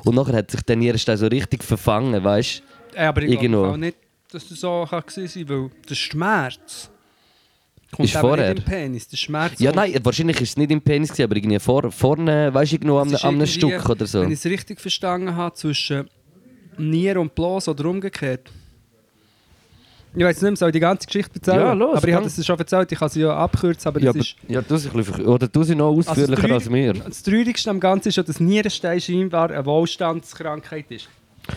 [0.05, 2.63] und nachher hat sich der Nierenstein so richtig verfangen, weißt?
[2.95, 3.63] Äh, aber ich Irgendwo.
[3.63, 3.97] glaube auch nicht,
[4.31, 6.91] dass du so gewesen sein weil der Schmerz
[7.91, 8.55] kommt Ist vorher.
[8.55, 9.09] nicht im Penis.
[9.09, 12.53] Der Schmerz Ja, nein, wahrscheinlich ist es nicht im Penis gewesen, aber irgendwie vor, vorne,
[12.53, 14.23] weißt du, irgendwo am, am Stück oder so.
[14.23, 16.09] Wenn ich es richtig verstanden habe, zwischen
[16.79, 18.51] Nier und Blas oder umgekehrt.
[20.15, 21.57] Ich weiß nicht mehr, soll ich die ganze Geschichte erzählen?
[21.59, 24.07] Ja, los, aber ich habe das schon erzählt, ich kann sie ja abkürzen, aber Ja,
[24.13, 24.37] das aber, ist...
[24.49, 26.93] ja, du sie ein bisschen, oder du sie noch Also ausführlicher Treu- als mir.
[26.93, 31.09] Das Traurigste am Ganzen ist ja, dass Nierenstein scheinbar eine Wohlstandskrankheit ist.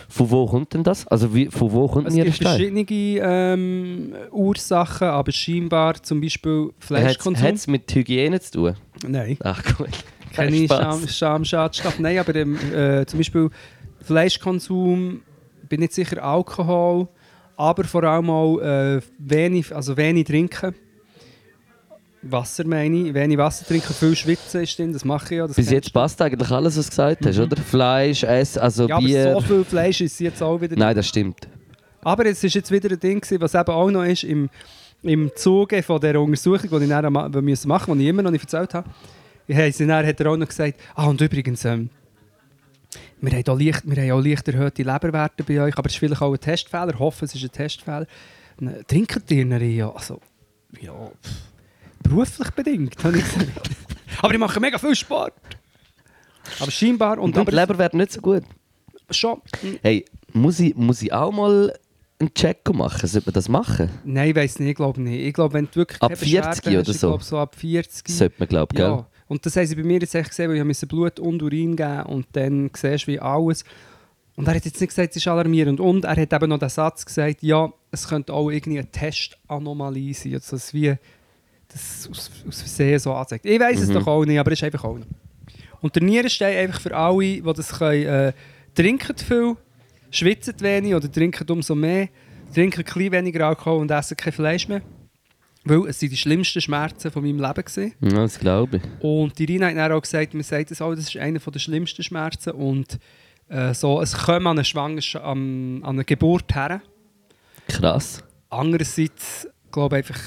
[0.10, 1.06] Von wo kommt denn das?
[1.08, 6.86] Also wie, von wo kommt Es gibt verschiedene ähm, Ursachen, aber scheinbar zum Beispiel Hat
[6.86, 7.48] Fleischkonsum.
[7.48, 8.76] es mit Hygiene zu tun?
[9.08, 9.38] Nein.
[9.44, 9.90] Ach gut.
[10.34, 10.68] keine.
[10.68, 12.00] Scham, Schamschadstoff.
[12.00, 13.50] Nein, aber ähm, äh, zum Beispiel
[14.02, 15.22] Fleischkonsum,
[15.70, 17.08] bin nicht sicher Alkohol,
[17.58, 20.76] aber vor allem auch äh, wenig, also wenig trinken.
[22.22, 23.14] Wasser meine ich.
[23.14, 25.46] Wenig Wasser trinken, viel schwitzen ist drin, das mache ich ja.
[25.48, 27.56] Bis jetzt passt eigentlich alles, was du gesagt hast, oder?
[27.58, 29.34] Fleisch, Essen, also ja, aber Bier.
[29.34, 31.48] so viel Fleisch ist jetzt auch wieder Nein, das stimmt.
[32.04, 34.50] Aber es ist jetzt wieder ein Ding, was eben auch noch ist im,
[35.04, 38.32] im Zuge von dieser Untersuchung, die ich dann ma- machen musste, die ich immer noch
[38.32, 38.90] nicht erzählt habe.
[39.48, 41.90] Dann hat er auch noch gesagt, ah und übrigens, ähm,
[43.26, 46.00] wir haben, auch leicht, wir haben auch leicht erhöhte Leberwerte bei euch, aber es ist
[46.00, 48.08] vielleicht auch ein Testfehler, ich hoffe, es ist ein Testfehler.
[48.88, 49.92] Trinkt ihr ihn ja?
[49.92, 50.20] Also,
[50.82, 51.32] ja, pff,
[52.04, 53.70] beruflich bedingt, habe ich gesagt.
[54.22, 55.34] aber ich mache mega viel Sport.
[56.60, 58.44] Aber scheinbar, und Und aber die Leber wäre nicht so gut.
[59.10, 59.42] schon...
[59.82, 61.74] Hey, muss ich, muss ich auch mal
[62.20, 63.08] einen Check machen?
[63.08, 63.90] Sollte man das machen?
[64.04, 65.26] Nein, ich weiß nicht, ich glaube nicht.
[65.26, 67.08] Ich glaube, wenn du wirklich Ab keine Beschwerden 40 oder hast, ich so?
[67.08, 68.08] glaube so ab 40.
[68.10, 69.06] Sollte man, glaube ich, gell?
[69.28, 71.76] Und das haben sie bei mir jetzt echt gesehen, weil ich musste Blut und Urin
[71.76, 73.64] geben und dann siehst du wie alles.
[74.36, 75.80] Und er hat jetzt nicht gesagt, es ist alarmierend.
[75.80, 80.14] Und er hat eben noch den Satz gesagt, ja, es könnte auch irgendwie eine Testanomalie
[80.14, 80.34] sein.
[80.36, 80.94] Also das wie
[81.70, 83.46] das aus, aus Versehen so anzeigt.
[83.46, 83.94] Ich weiß es Mhm.
[83.94, 85.08] doch auch nicht, aber es ist einfach auch nicht.
[85.82, 88.34] Und der Nierenstein einfach für alle, die das können, äh,
[88.76, 89.56] trinken viel,
[90.12, 92.10] schwitzen wenig oder trinken umso mehr,
[92.54, 94.82] trinken ein bisschen weniger Alkohol und essen kein Fleisch mehr.
[95.66, 97.94] Weil es sind die schlimmsten Schmerzen von meinem Leben gewesen.
[98.02, 98.84] Ja, das glaube ich.
[99.04, 101.60] Und die Rina hat dann auch gesagt, man sagt das auch, das ist einer der
[101.60, 102.52] schlimmsten Schmerzen.
[102.52, 103.00] Und
[103.50, 106.82] äh, so, es kommt an eine Schwangerschaft, an, an eine Geburt her.
[107.68, 108.24] Krass.
[108.50, 110.22] Andererseits, glaube ich, einfach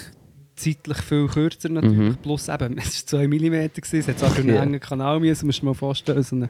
[0.57, 1.96] zeitlich viel kürzer natürlich.
[1.96, 2.16] Mhm.
[2.20, 4.62] Plus eben, es war 2 mm, es hat auch einen Ja.
[4.62, 6.48] engen Kanal müssen, musst du dir mal vorstellen, so ein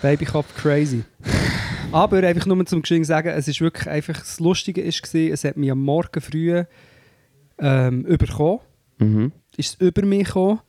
[0.00, 1.04] Babykopf crazy.
[1.92, 5.44] Aber einfach nur zum Geschehen sagen, es ist wirklich einfach, das Lustige ist gewesen, es
[5.44, 6.64] hat mich am Morgen früh
[7.60, 8.60] ähm, überkommen
[9.00, 9.32] Mhm.
[9.56, 10.60] ist es über mich gekommen.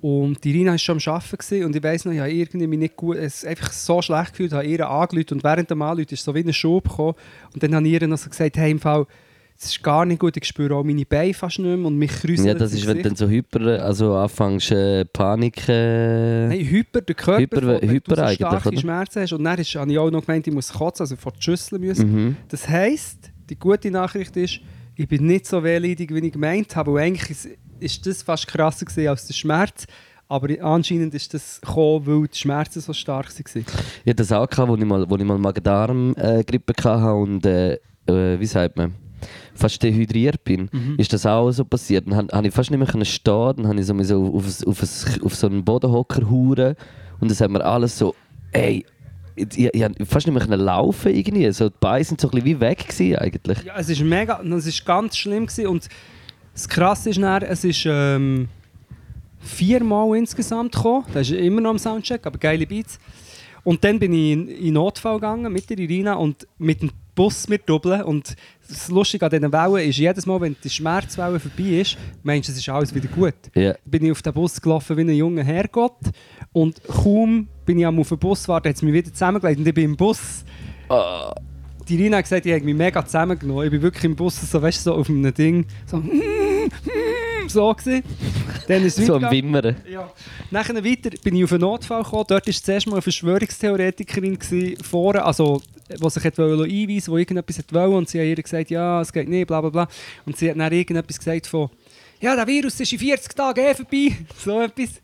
[0.00, 2.78] Und die Rina war schon am Arbeiten und ich weiss noch, ich habe irgendwie mich
[2.78, 6.24] nicht gut, es einfach so schlecht gefühlt, habe ihr angerufen und während dem Anrufen ist
[6.24, 7.12] so wie ein Schub gekommen
[7.52, 9.04] und dann habe ich ihr noch so gesagt, hey, im Fall,
[9.58, 12.10] es ist gar nicht gut, ich spüre auch meine Beine fast nicht mehr und mich
[12.12, 15.68] kreuzeln Ja, das ist, wenn du dann so hyper, also anfängst, äh, Panik.
[15.68, 18.78] Äh, Nein, hyper, der Körper, Hyper- von- wenn hyper du so starke oder?
[18.80, 21.32] Schmerzen hast und dann ist, habe ich auch noch gemeint, ich muss kotzen, also vor
[21.32, 22.10] die Schüssel müssen.
[22.10, 22.36] mhm.
[22.48, 24.60] Das heisst, die gute Nachricht ist,
[24.94, 26.90] ich bin nicht so wehleidig, wie ich gemeint habe.
[26.90, 27.48] Und eigentlich ist,
[27.80, 29.86] ist das fast krasser gewesen als der Schmerz.
[30.28, 33.64] Aber anscheinend ist das gekommen, weil die Schmerzen so stark waren.
[34.04, 37.74] Ich hatte das auch, gehabt, wo ich mal, ich mal Magen-Darm-Grippe hatte und, äh,
[38.06, 38.94] äh, wie sagt man,
[39.54, 40.68] fast dehydriert bin.
[40.72, 40.94] Mhm.
[40.98, 42.06] Ist das auch so passiert.
[42.06, 45.34] Dann habe ich fast nicht mehr stehen, dann habe ich so, auf, auf, auf, auf
[45.34, 46.76] so einen Bodenhocker huren
[47.20, 48.14] und das hat mir alles so,
[48.52, 48.84] ey,
[49.40, 51.50] ich, ich, ich fast nicht mehr laufen irgendwie.
[51.52, 53.62] So, die Beine sind so ein wie weg gewesen, eigentlich.
[53.64, 55.66] Ja, es ist mega, es ist ganz schlimm gewesen.
[55.66, 55.88] und
[56.52, 58.48] das Krasse ist dann, es ist ähm,
[59.40, 61.04] viermal insgesamt gekommen.
[61.12, 62.98] Das ist immer noch am Soundcheck, aber geile Beats.
[63.64, 67.48] Und dann bin ich in, in Notfall gegangen mit der Irina und mit dem Bus
[67.48, 68.02] mit Doppeln.
[68.02, 68.34] Und
[68.66, 72.52] das Lustige an diesen Wellen ist, jedes Mal, wenn die Schmerzwelle vorbei ist, meinst du,
[72.52, 73.34] es ist alles wieder gut.
[73.54, 73.74] Ja.
[73.84, 75.98] bin ich auf den Bus gelaufen wie ein junger Herrgott.
[76.54, 79.68] Und kaum bin ich am auf den Bus warten, hat es mich wieder zusammengelegt und
[79.68, 80.46] ich bin im Bus.
[80.88, 81.34] Ah.
[81.86, 83.66] Die Rina hat gesagt, ich habe mich mega zusammengenommen.
[83.66, 86.02] Ich bin wirklich im Bus so, weißt, du, so auf einem Ding so,
[87.48, 88.02] so gewesen.
[88.68, 89.30] Dann ist So am.
[89.30, 89.76] Wimmern.
[89.90, 90.10] Ja.
[90.50, 92.24] Nachher weiter bin ich auf einen Notfall gekommen.
[92.28, 97.32] Dort war zuerst mal eine Verschwörungstheoretikerin gewesen, vorne, also, die sich wollen einweisen wollte, die
[97.32, 97.94] irgendetwas wollen.
[97.94, 99.88] Und sie hat ihr gesagt, ja, es geht nicht, bla bla bla.
[100.26, 101.70] Und sie hat dann irgendetwas gesagt von,
[102.20, 104.16] ja, der Virus ist in 40 Tagen eh vorbei.
[104.36, 105.00] So etwas.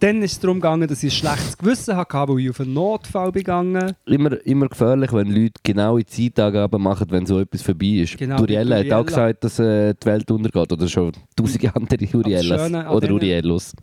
[0.00, 2.72] Dann ist es darum gegangen, dass ich ein schlechtes Gewissen hatte, weil ich auf einen
[2.72, 3.94] Notfall bin gegangen.
[4.06, 8.16] Immer, immer gefährlich, wenn Leute genaue Zeitangaben machen, wenn so etwas vorbei ist.
[8.16, 10.72] Genau, Uriella hat auch gesagt, dass äh, die Welt untergeht.
[10.72, 12.72] Oder schon tausende andere Uriellas.
[12.72, 13.74] Oder Uriellos.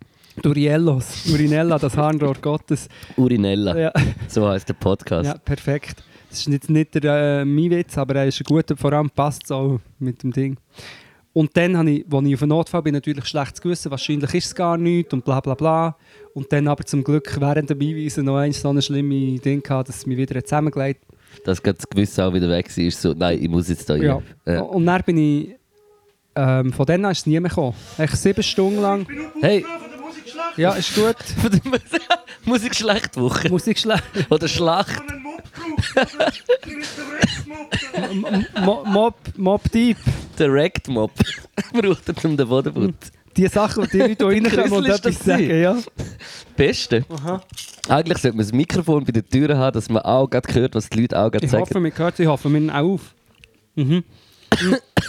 [0.41, 2.89] Duriellos, Urinella, das Harnrohr Gottes.
[3.15, 3.77] Urinella.
[3.77, 3.93] Ja.
[4.27, 5.25] So heißt der Podcast.
[5.25, 6.03] Ja, perfekt.
[6.29, 9.09] Das ist jetzt nicht der äh, mein Witz, aber er ist ein guter, vor allem
[9.09, 10.57] passt es auch mit dem Ding.
[11.35, 14.45] Und dann habe ich, als ich auf einen Notfall bin, natürlich schlechtes Gewissen, wahrscheinlich ist
[14.45, 15.97] es gar nichts und bla bla bla.
[16.33, 19.89] Und dann aber zum Glück während dem Einweisen noch eins so eine schlimme Ding gehabt,
[19.89, 21.03] dass es mich wieder zusammengelegt
[21.43, 22.91] Dass gerade das Gewissen auch wieder weg war.
[22.91, 24.21] So, nein, ich muss jetzt da ja.
[24.45, 24.61] Ja.
[24.61, 25.49] Und dann bin ich,
[26.37, 27.75] ähm, von dann an ist es nie mehr gekommen.
[27.97, 29.05] Echt sieben Stunden lang.
[29.41, 29.65] Hey,
[30.55, 31.17] Ja, ist gut.
[32.45, 33.49] Musikschlechtwoche.
[33.49, 34.03] Musik schlecht.
[34.29, 35.01] Oder Schlacht.
[38.63, 39.61] Mob, Mob, Mob
[40.37, 40.47] Deep.
[40.47, 41.11] Direct Mob.
[41.73, 43.11] Braucht er um den Boden zu putzen.
[43.37, 45.77] Die Sachen, die die Leute hier reinkommen und Grüssel ist etwas das sagen, ja.
[46.55, 47.05] Beste.
[47.89, 50.89] Eigentlich sollte man das Mikrofon bei der Tür haben, dass man auch gerade hört, was
[50.89, 51.61] die Leute auch gerade Ich sagen.
[51.63, 53.13] hoffe, man hört ich hoffe, wir nehmen auch auf.
[53.75, 54.03] Mhm.
[54.49, 54.61] das,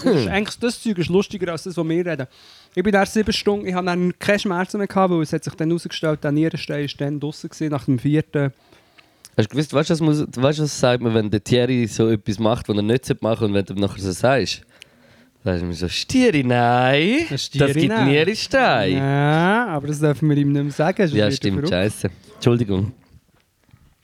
[0.04, 2.26] ist eigentlich, das Zeug ist lustiger als das, was wir reden.
[2.74, 5.44] Ich bin erst sieben Stunden, ich habe dann keine Schmerzen mehr gehabt, weil es hat
[5.44, 8.52] sich dann herausgestellt, der Nierenstein war dann draussen gewesen, nach dem vierten.
[9.36, 12.68] Hast du gewusst, weißt du, was, was sagt man, wenn der Thierry so etwas macht,
[12.68, 14.62] was er nicht machen sollte und wenn du ihm nachher so sagst?
[15.46, 17.20] Da ist mir so, Stieri, nein.
[17.20, 18.08] Ein Das Stieri, gibt nein.
[18.08, 18.96] nie in Stein.
[18.96, 21.08] Ja, aber das dürfen wir ihm nicht mehr sagen.
[21.12, 22.10] Ja, stimmt, scheiße.
[22.34, 22.90] Entschuldigung.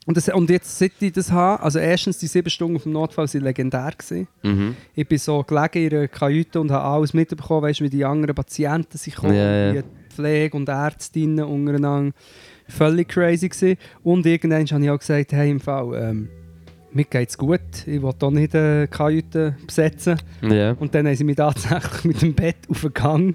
[0.07, 3.27] Und, das, und jetzt, seit ich das habe, also erstens, die sieben Stunden vom Notfall
[3.27, 3.91] waren legendär.
[3.99, 4.29] Gewesen.
[4.45, 4.77] Mhm.
[4.95, 8.37] Ich bin so gelegen in einer Kajüte und habe alles mitbekommen, weißt, wie die anderen
[8.37, 9.75] Patienten sich kommen, Ja, ja.
[9.75, 12.13] wie die Pflege und Ärztinnen untereinander.
[12.69, 13.79] Völlig crazy gewesen.
[14.05, 16.29] Und irgendwann habe ich auch gesagt, hey, im Fall, ähm,
[16.95, 20.19] mir geht's gut, ich will hier nicht eine Kajüte besetzen.
[20.43, 20.73] Ja.
[20.73, 23.35] Und dann haben sie mich tatsächlich mit dem Bett auf den Gang.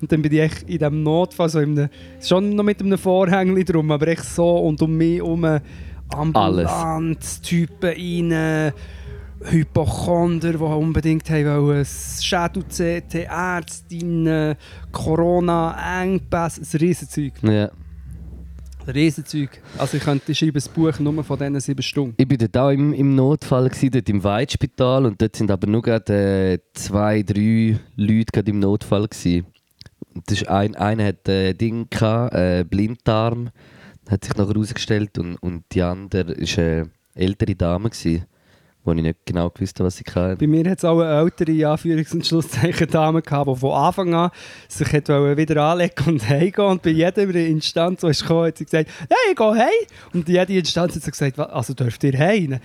[0.00, 1.88] Und dann bin ich echt in diesem Notfall, so in einem,
[2.20, 5.60] schon noch mit einem Vorhängli drum, aber echt so und um mich herum
[6.10, 8.72] Ambulanztypen rein,
[9.40, 14.56] Hypochonder, die unbedingt haben wollen, Schädel-CT, Ärztinnen,
[14.90, 17.32] Corona-Engpässe, ein Riesenzeug.
[17.42, 17.70] ja.
[18.94, 19.60] Riesenzeug.
[19.76, 22.14] Also ich könnte ich schreibe ein Buch nur von diesen sieben Stunden.
[22.16, 25.06] Ich war dort auch im, im Notfall, gewesen, dort im Weidspital.
[25.06, 29.08] Und dort sind aber nur gerade äh, zwei, drei Leute gerade im Notfall.
[29.08, 29.46] Gewesen.
[30.14, 33.50] Und Das ist ein, einer hat äh, Ding gehabt, äh, Blinddarm,
[34.08, 35.18] hat sich nachher herausgestellt.
[35.18, 38.24] Und, und die andere war eine ältere Dame, gewesen,
[38.88, 40.36] wo ich nicht genau gewusst habe, was sie hatte.
[40.36, 44.14] Bei mir hat es auch eine ältere Anführungs- und Schlusszeichen Dame gehabt, die von Anfang
[44.14, 44.30] an
[44.66, 49.16] sich wieder anlegen und heimgehen Und bei jeder Instanz, die gekommen, hat sie gesagt, ja,
[49.30, 49.86] ich gehe heim.
[50.14, 52.52] Und jede Instanz hat sie gesagt, «Was, also dürft ihr heim?
[52.52, 52.58] Ja,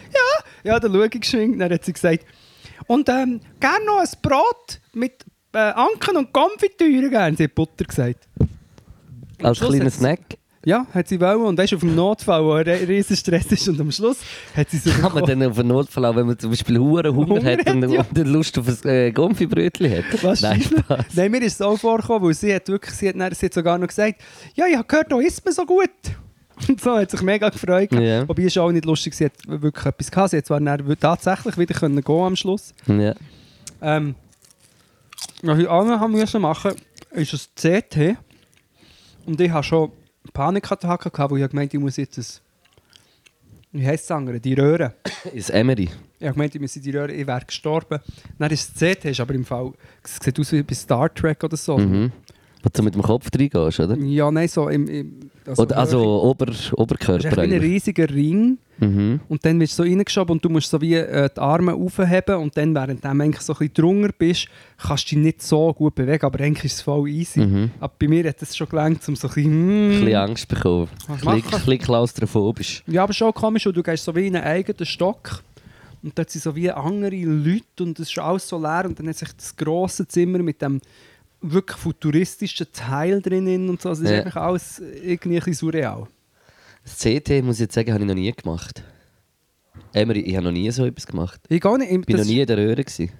[0.64, 1.60] ja, dann schaue ich geschwind.
[1.60, 2.26] Dann hat sie gesagt,
[2.88, 7.36] und ähm, gerne noch ein Brot mit äh, Anken und Konfitüre gern.
[7.36, 8.28] Sie hat Butter gesagt.
[9.42, 10.38] Als kleiner Snack.
[10.66, 11.42] Ja, hat sie wollen.
[11.42, 14.18] Und weißt du, auf dem Notfall, wo ein riesen Stress ist, und am Schluss
[14.56, 17.14] hat sie so Kann man dann auf einen Notfall auch, wenn man zum Beispiel Huren
[17.14, 18.06] Hunger, Hunger hat und, ja.
[18.10, 20.24] und Lust auf ein äh, Gomfi-Brötchen hat?
[20.24, 20.62] Was Nein.
[20.62, 21.06] Spaß.
[21.16, 23.54] Nein, mir ist es auch vorgekommen, weil sie hat wirklich, sie hat, dann, sie hat
[23.54, 24.22] sogar noch gesagt,
[24.56, 25.90] ja, ich habe gehört, da isst man so gut.
[26.70, 27.92] Und so hat sich mega gefreut.
[27.92, 28.28] Ja.
[28.28, 30.30] Wobei es auch nicht lustig, sie hat wirklich etwas gehabt.
[30.30, 32.74] Sie hat zwar dann tatsächlich wieder können gehen am Schluss.
[32.88, 33.16] Ja.
[33.82, 34.16] Ähm,
[35.42, 36.72] was ich auch noch machen,
[37.12, 38.18] ist ein CT.
[39.26, 39.92] Und ich hatte schon
[40.34, 42.26] Panikattacken, gehabt, weil ich gemeint ich muss jetzt ein,
[43.74, 44.94] wie heisst das andere, die Röhre.
[45.34, 45.90] Ist Emery.
[46.20, 48.00] Ich habe gemeint, ich muss in die Röhre, ich wäre gestorben.
[48.38, 51.44] Dann ist das CT, ist aber im Fall, es sieht aus wie bei Star Trek
[51.44, 51.78] oder so.
[51.78, 52.12] Mhm.
[52.64, 53.98] Wo du mit dem Kopf reingehst, oder?
[53.98, 54.88] Ja, nein, so im...
[54.88, 55.20] im
[55.58, 59.20] Oder, also Ober, ist Oberkörper echt wie ein riesiger Ring Mhm.
[59.30, 62.38] und dann wirst du so reingeschoben und du musst so wie äh, die Arme aufheben
[62.38, 64.48] und dann, während du eigentlich so ein bisschen drunter bist,
[64.80, 67.42] kannst du dich nicht so gut bewegen, aber eigentlich ist es voll easy.
[67.42, 67.70] Mhm.
[67.80, 69.52] Aber bei mir hat es schon gelangt, um so ein bisschen...
[69.54, 70.88] Ein Mm, bisschen Angst bekommen.
[71.08, 72.84] Ein bisschen, bisschen klaustrophobisch.
[72.88, 75.44] Ja, aber schon komisch, weil du gehst so wie in einen eigenen Stock
[76.02, 79.08] und dort sind so wie andere Leute und es ist alles so leer und dann
[79.08, 80.82] hat sich das grosse Zimmer mit dem
[81.44, 83.92] wirklich futuristischen Teil drinnen und so.
[83.92, 84.24] Es ist Ja.
[84.24, 86.08] einfach alles irgendwie ein bisschen surreal.
[86.84, 88.84] Das CT, muss ich jetzt sagen, habe ich noch nie gemacht.
[89.94, 91.40] Emery, ich habe noch nie so etwas gemacht.
[91.50, 91.92] Ich gar nicht.
[91.92, 92.84] Ich war noch nie in der Röhre.
[92.84, 93.12] Gewesen.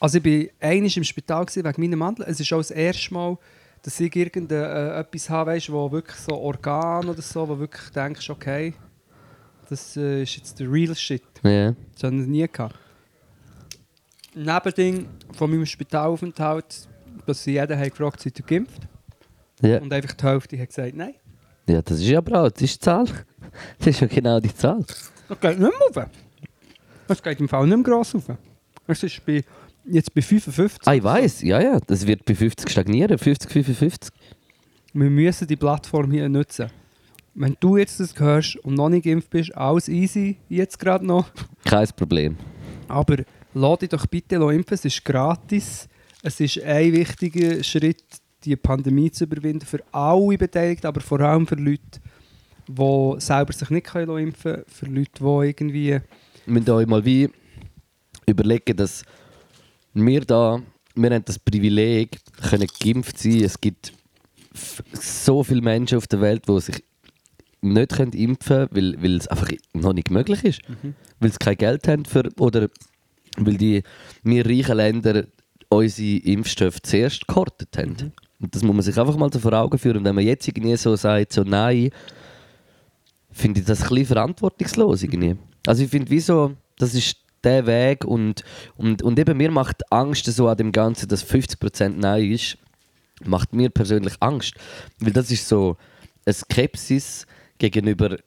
[0.00, 2.24] Also ich war einmal im Spital gewesen, wegen meiner Mandel.
[2.28, 3.36] Es ist auch das erste Mal,
[3.82, 4.58] dass ich irgendetwas
[4.96, 8.74] äh, etwas habe, weißt, wo wirklich so Organ oder so, wo wirklich denkst, okay,
[9.68, 11.22] das äh, ist jetzt der real shit.
[11.42, 11.74] Ja.
[11.94, 12.76] Das habe ich nie gehabt.
[14.34, 16.87] Nebending von meinem Spitalaufenthalt,
[17.26, 18.82] dass sie jeden haben gefragt, seid ihr geimpft?
[19.62, 19.80] Ja.
[19.80, 21.14] Und einfach die Hälfte hat gesagt, nein.
[21.68, 23.06] ja, das ist aber auch, das ist die Zahl.
[23.78, 24.84] Das ist ja genau die Zahl.
[25.28, 26.10] Das geht nicht mehr rauf.
[27.08, 28.36] Es geht im Fall nicht mehr gross rauf.
[28.86, 29.42] Es ist bei,
[29.84, 30.86] jetzt bei 55.
[30.86, 34.10] Ah, ich weiss, ja, ja, das wird bei 50 stagnieren, 50, 55.
[34.94, 36.70] Wir müssen die Plattform hier nutzen.
[37.34, 41.28] Wenn du jetzt das hörst und noch nicht geimpft bist, alles easy, jetzt gerade noch.
[41.64, 42.36] Kein Problem.
[42.88, 43.18] Aber
[43.54, 45.88] lass dich doch bitte impfen, es ist gratis.
[46.22, 48.04] Es ist ein wichtiger Schritt,
[48.44, 52.00] die Pandemie zu überwinden für alle Beteiligten, aber vor allem für Leute,
[52.68, 55.88] die selber sich nicht können impfen können, für Leute, die irgendwie...
[55.90, 56.02] Wir
[56.46, 57.28] müssen euch mal wie
[58.26, 59.04] überlegen, dass
[59.94, 60.60] wir da,
[60.94, 63.44] wir haben das Privileg, können geimpft sein.
[63.44, 63.92] Es gibt
[64.92, 66.82] so viele Menschen auf der Welt, die sich
[67.60, 70.60] nicht können impfen können, weil, weil es einfach noch nicht möglich ist.
[71.20, 72.68] Weil sie kein Geld haben für, oder
[73.36, 73.82] weil die
[74.22, 75.26] wir reichen Länder
[75.68, 78.12] unsere Impfstoffe zuerst gehortet haben.
[78.40, 79.98] Und das muss man sich einfach mal so vor Augen führen.
[79.98, 81.90] Und wenn man jetzt irgendwie so sagt, so nein,
[83.30, 85.36] finde ich das ein bisschen verantwortungslos irgendwie.
[85.66, 88.44] Also ich finde, wieso, das ist der Weg und,
[88.76, 92.58] und, und eben mir macht Angst so an dem Ganzen, dass 50% Nein ist,
[93.24, 94.54] macht mir persönlich Angst.
[94.98, 95.76] Weil das ist so
[96.24, 97.26] eine Skepsis
[97.58, 98.18] gegenüber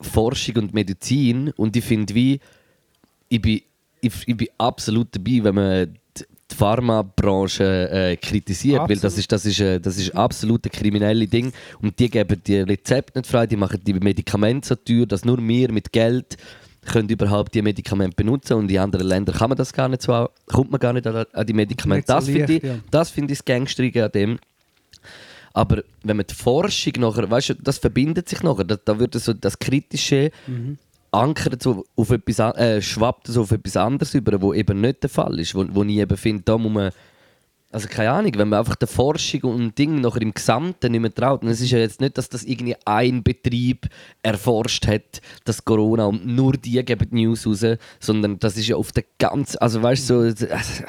[0.00, 2.40] Forschung und Medizin und ich finde wie,
[3.28, 3.62] ich bin,
[4.00, 5.98] ich, ich bin absolut dabei, wenn man
[6.60, 9.18] Pharmabranche äh, kritisiert, weil das Absolut.
[9.18, 13.18] ist, das, ist, äh, das ist absolut ein kriminelles Ding und die geben die Rezepte
[13.18, 16.36] nicht frei, die machen die Medikamente so teuer, dass nur wir mit Geld
[16.84, 20.28] können überhaupt die Medikamente benutzen und in anderen Ländern kann man das gar nicht so,
[20.46, 22.06] kommt man gar nicht an, an die Medikamente.
[22.06, 22.74] So Das finde ich, ja.
[22.90, 24.38] das finde ich das Gangsterige an dem.
[25.52, 29.14] Aber wenn man die Forschung nachher, weißt du, das verbindet sich nachher, da, da wird
[29.14, 30.78] so das Kritische Mhm.
[31.12, 35.10] Ankert so auf etwas, äh, schwappt so auf etwas anderes über, wo eben nicht der
[35.10, 36.90] Fall ist, wo, wo ich eben finde, da muss man,
[37.72, 41.14] also keine Ahnung, wenn man einfach der Forschung und Ding nachher im Gesamten nicht mehr
[41.14, 43.86] traut, und es ist ja jetzt nicht, dass das irgendwie ein Betrieb
[44.22, 47.64] erforscht hat, das Corona und nur die geben die News raus,
[48.00, 50.84] sondern das ist ja auf der ganzen, also weißt du, so, also,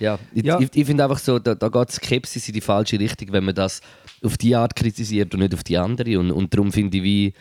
[0.00, 0.58] ja, ich, Ja.
[0.58, 3.54] ich, ich finde einfach so, da, da geht Skepsis in die falsche Richtung, wenn man
[3.54, 3.82] das
[4.24, 6.18] auf die Art kritisiert und nicht auf die andere.
[6.18, 7.34] Und, und darum finde ich, wie,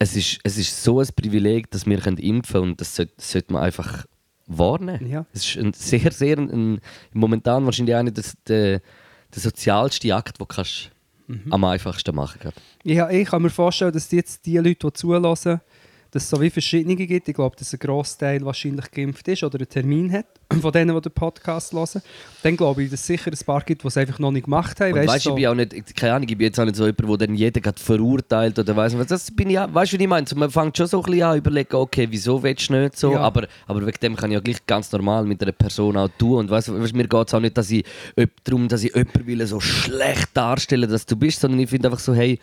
[0.00, 3.12] es, ist, es ist so ein Privileg, dass wir können impfen können und das sollte,
[3.16, 4.06] das sollte man einfach
[4.46, 5.06] wahrnehmen.
[5.06, 5.26] Ja.
[5.32, 6.80] Es ist ein sehr, sehr, ein,
[7.12, 8.80] momentan wahrscheinlich einer der, der,
[9.32, 10.90] der sozialste Akt, den kannst
[11.30, 11.52] Mhm.
[11.52, 12.58] am einfachsten machen kannst.
[12.82, 15.60] Ja, ich kann mir vorstellen, dass jetzt die Leute, die zulassen,
[16.10, 17.28] dass es so wie verschiedene gibt.
[17.28, 20.26] Ich glaube, dass ein Grossteil wahrscheinlich geimpft ist oder einen Termin hat,
[20.60, 22.02] von denen, die den Podcast hören.
[22.42, 24.80] Dann glaube ich, dass es sicher ein paar gibt, die es einfach noch nicht gemacht
[24.80, 24.92] haben.
[24.92, 26.64] Und Weißt weißt du, so- ich bin auch nicht, keine Ahnung, ich bin jetzt auch
[26.64, 29.06] nicht so jemand, der dann jeden gerade verurteilt oder weiss was.
[29.06, 30.26] Das bin ich auch, weißt du, wie ich meine?
[30.34, 33.12] Man fängt schon so ein bisschen an überlegen, okay, wieso willst du nicht so?
[33.12, 33.20] Ja.
[33.20, 36.38] Aber, aber wegen dem kann ich ja gleich ganz normal mit einer Person auch tun.
[36.38, 37.84] Und weißt, du, weißt, mir geht es auch nicht dass ich,
[38.44, 42.00] darum, dass ich jemanden will so schlecht darstellen dass du bist, sondern ich finde einfach
[42.00, 42.38] so, hey,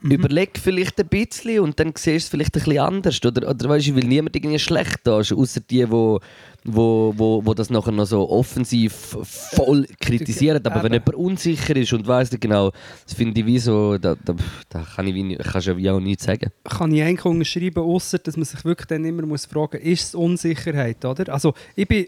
[0.00, 0.12] Mhm.
[0.12, 3.24] Überleg vielleicht ein bisschen und dann siehst du es vielleicht ein bisschen anders.
[3.24, 6.20] Oder, oder weißt, ich will niemand irgendwie schlecht da, außer die, wo,
[6.64, 10.64] wo, wo, wo das nachher noch so offensiv voll kritisieren.
[10.64, 12.72] Aber wenn jemand unsicher ist und weiss nicht genau,
[13.04, 14.34] das finde ich wie so, da, da,
[14.68, 16.50] da kann ich wie, kannst du ja auch nichts sagen.
[16.64, 20.14] kann ich eigentlich unterschreiben, außer dass man sich wirklich dann immer muss fragen ist es
[20.14, 21.32] Unsicherheit, oder?
[21.32, 22.06] Also ich bin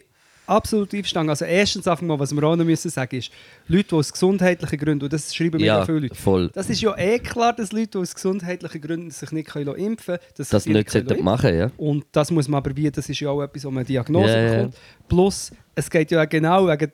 [0.51, 1.31] absolut einverstanden.
[1.31, 3.31] Also erstens einfach mal, was wir auch noch müssen sagen ist,
[3.69, 6.51] Leute, die aus gesundheitlichen Gründen, und das schreiben mir ja viele Leute, voll.
[6.53, 10.17] das ist ja eh klar, dass Leute, die aus gesundheitlichen Gründen sich nicht können impfen
[10.17, 11.71] können, dass Das nicht können sollten machen, ja.
[11.77, 14.37] Und das muss man aber wie, das ist ja auch etwas, wo man eine Diagnose
[14.37, 14.53] ja.
[14.53, 14.77] bekommt.
[15.09, 16.91] Plus, es geht ja genau wegen,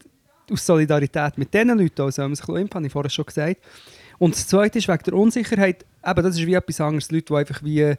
[0.50, 3.56] aus Solidarität mit diesen Leuten, also wenn man sich impfen habe ich vorher schon gesagt.
[4.18, 7.34] Und das Zweite ist wegen der Unsicherheit, eben, das ist wie etwas anderes, Leute, die
[7.34, 7.94] einfach wie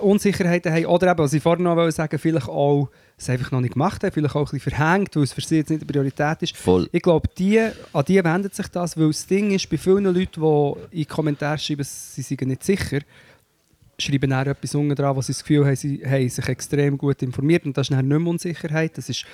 [0.00, 3.74] Unsicherheiten haben, oder eben, was ich vorhin noch sagen vielleicht auch es einfach noch nicht
[3.74, 6.42] gemacht haben, vielleicht auch ein bisschen verhängt, weil es für sie jetzt nicht eine Priorität
[6.42, 6.56] ist.
[6.56, 6.88] Voll.
[6.90, 7.60] Ich glaube, die,
[7.92, 11.04] an die wendet sich das, weil das Ding ist, bei vielen Leuten, die in die
[11.04, 13.00] Kommentare schreiben, sie seien nicht sicher,
[13.98, 17.22] schreiben dann etwas unten dran, wo sie das Gefühl haben, sie haben sich extrem gut
[17.22, 19.24] informiert und das ist dann nicht mehr Unsicherheit, das ist,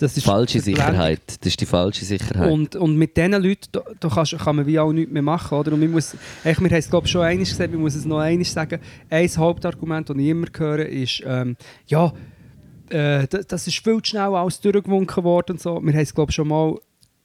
[0.00, 0.60] das ist Falsche.
[0.60, 1.20] Sicherheit.
[1.26, 2.50] Das ist die falsche Sicherheit.
[2.50, 5.58] Und, und mit diesen Leuten da, da kannst, kann man wie auch nichts mehr machen.
[5.58, 5.72] Oder?
[5.72, 8.04] Und man muss, echt, wir haben es glaube ich, schon einmal gesagt, man muss es
[8.04, 8.80] noch einmal sagen.
[9.10, 12.12] Ein Hauptargument, das ich immer höre, ist, ähm, ja,
[12.88, 15.52] äh, das, das ist viel zu schnell alles durchgewunken worden.
[15.52, 15.80] Und so.
[15.82, 16.78] Wir haben es glaube ich, schon mal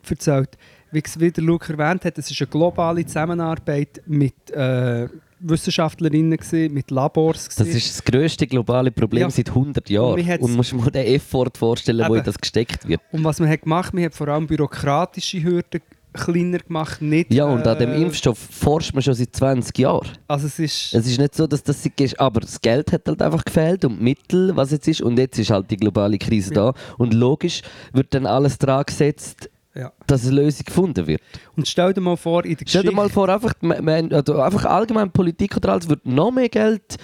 [0.09, 0.57] erzählt.
[0.91, 5.07] Wie es wieder Luke erwähnt hat, es ist eine globale Zusammenarbeit mit äh,
[5.39, 7.45] Wissenschaftlerinnen, gewesen, mit Labors.
[7.45, 7.77] das gewesen.
[7.77, 9.29] ist das grösste globale Problem Ja.
[9.29, 10.39] seit 100 Jahren.
[10.41, 12.19] Und musst dir mal den Effort vorstellen, wo Eben.
[12.19, 13.01] in das gesteckt wird.
[13.11, 15.81] Und was man hat gemacht, man hat vor allem bürokratische Hürden
[16.13, 17.33] kleiner gemacht, nicht...
[17.33, 20.07] Ja, und an dem äh, Impfstoff forscht man schon seit 20 Jahren.
[20.29, 20.93] Also es ist...
[20.93, 23.97] Es ist nicht so, dass das ist, aber das Geld hat halt einfach gefehlt und
[23.97, 25.01] die Mittel, was jetzt ist.
[25.01, 26.71] Und jetzt ist halt die globale Krise Ja.
[26.71, 26.73] da.
[26.97, 29.91] Und logisch wird dann alles dran gesetzt, ja.
[30.07, 31.21] dass eine Lösung gefunden wird.
[31.55, 32.95] Und stell dir mal vor, in der Stell dir Geschichte...
[32.95, 36.97] mal vor, einfach, man- also einfach allgemein Politik oder alles wird noch mehr Geld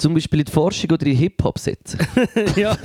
[0.00, 1.98] zum Beispiel in die Forschung oder in Hip-Hop setzen.
[2.56, 2.76] ja.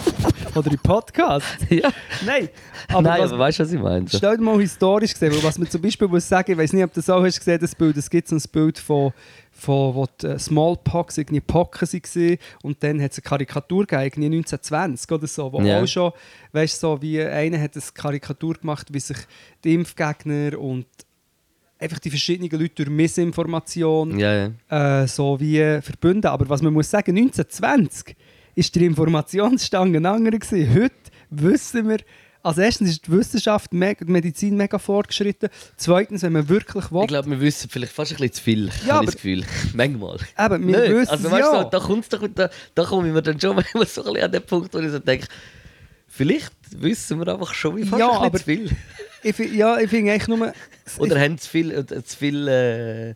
[0.53, 1.57] Oder in Podcasts.
[1.69, 1.89] ja.
[2.25, 2.49] Nein,
[2.89, 4.05] aber, Nein, was, aber weißt du, was ich meine?
[4.09, 6.83] Stell dir mal historisch gesehen, weil was man zum Beispiel muss sagen, ich weiß nicht,
[6.83, 9.13] ob du das auch hast gesehen, das Bild, es gibt so ein Bild von,
[9.51, 14.23] von wo die äh, Smallpox, irgendwie Pocken waren und dann hat es eine Karikatur gegeben,
[14.23, 15.81] irgendwie 1920 oder so, wo Ja.
[15.81, 16.11] auch schon,
[16.51, 19.17] weißt du, so wie einer hat eine Karikatur gemacht, wie sich
[19.63, 20.85] die Impfgegner und
[21.79, 25.01] einfach die verschiedenen Leute durch Missinformation Ja, ja.
[25.03, 26.27] äh, so wie verbunden.
[26.27, 28.15] Aber was man muss sagen, 1920
[28.55, 30.73] ist der Informationsstand ein anderer gewesen.
[30.73, 30.95] Heute
[31.29, 31.97] wissen wir,
[32.41, 35.49] als erstens ist die Wissenschaft, die Medizin mega fortgeschritten.
[35.77, 38.69] Zweitens, wenn man wirklich will, Ich glaube, wir wissen vielleicht fast ein bisschen zu viel,
[38.87, 39.43] Ja, habe ich das Gefühl.
[39.73, 40.17] Manchmal.
[40.39, 40.91] eben, wir Nicht?
[40.91, 41.63] wissen also, weißt ja.
[41.63, 44.25] du, da, kommt's doch, da, da komme ich mir dann schon manchmal so ein bisschen
[44.25, 45.27] an den Punkt, wo ich so denke,
[46.07, 48.77] vielleicht wissen wir einfach schon wie fast Ja, ein bisschen aber- zu viel.
[49.25, 50.53] Ich, ja, ich finde eigentlich nur...
[50.99, 53.15] Oder haben zu viel, äh, zu viel, äh,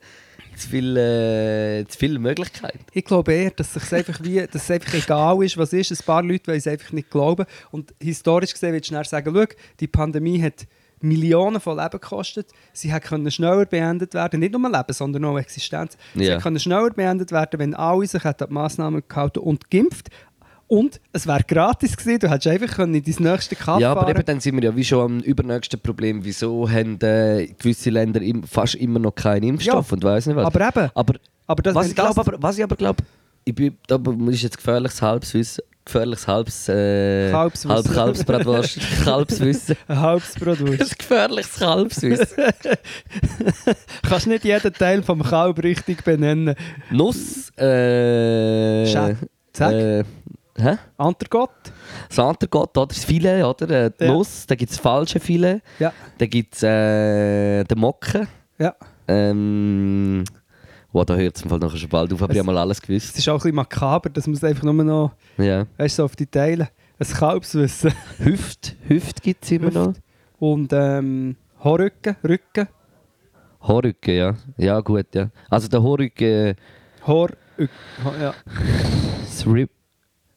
[0.56, 2.80] zu viel, äh, zu viele Möglichkeiten.
[2.94, 5.92] Ich glaube eher, dass es einfach wie, dass es einfach egal ist, was ist.
[5.92, 7.46] Ein paar Leute wollen es einfach nicht glauben.
[7.72, 9.46] Und historisch gesehen würde ich schnell sagen, schau,
[9.80, 10.68] die Pandemie hat
[11.02, 12.50] Millionen von Leben gekostet.
[12.74, 15.98] Sie können schneller beendet werden, nicht nur Leben, sondern auch Existenz.
[16.14, 20.10] Sie können schneller beendet werden, wenn alle sich an die Massnahmen gehalten und geimpft.
[20.70, 24.02] Und es wäre gratis gewesen, du hättest einfach können in dein nächste Kaffee Ja, aber
[24.02, 26.24] fahren eben dann sind wir ja wie schon am übernächsten Problem.
[26.24, 30.36] Wieso haben äh, gewisse Länder im, fast immer noch keinen Impfstoff Ja, und weiß nicht
[30.36, 30.46] was.
[30.46, 31.14] Aber eben, aber
[31.48, 33.04] aber das, was, ich glaub, aber, was ich aber glaube,
[33.44, 34.00] ich bin, da
[34.30, 35.64] ist jetzt gefährliches Halbswissen.
[35.84, 37.76] Gefährliches Halbs, äh, Kalbswissen.
[37.76, 38.80] Halb Kalbsbratwurst.
[39.04, 39.76] Kalbswissen.
[39.88, 39.98] Ein
[40.40, 40.82] Brotwurst.
[40.82, 42.28] Das ist gefährliches Kalbswissen.
[44.08, 46.54] Kannst nicht jeden Teil vom Kalb richtig benennen.
[46.92, 47.50] Nuss.
[47.58, 49.18] Äh, Schat-
[49.52, 49.74] Sag.
[49.74, 50.04] Äh,
[50.62, 50.78] hä?
[50.98, 51.50] Antergott?
[52.08, 52.88] Das Antergott, oder?
[52.88, 53.70] Das Filet, oder?
[53.86, 54.12] Äh, die Ja.
[54.14, 55.62] Nuss, dann gibt es falsche Filet.
[55.80, 55.92] Ja.
[56.18, 58.28] Dann gibt es äh, den Mocken.
[58.58, 58.76] Ja.
[59.08, 60.24] Ähm,
[60.92, 62.62] wow, da hört es im Fall nachher schon bald auf, aber ich Es- habe mal
[62.62, 63.18] alles Es gewusst.
[63.18, 65.66] ist auch ein bisschen makaber, dass man es einfach nur noch, Ja.
[65.78, 66.70] weißt du, so auf die Teile.
[67.00, 67.94] Ein Kalbswissen.
[68.20, 69.76] Hüft, Hüft gibt es immer Hüft.
[69.76, 69.94] noch.
[70.40, 72.68] Und ähm, Haarrücken, Rücken,
[73.62, 74.36] Haarrücken, ja.
[74.58, 75.30] Ja, gut, ja.
[75.50, 76.56] Also der Haarrücken,
[77.06, 77.30] Haar,
[78.22, 78.34] ja,
[79.22, 79.70] das Rib...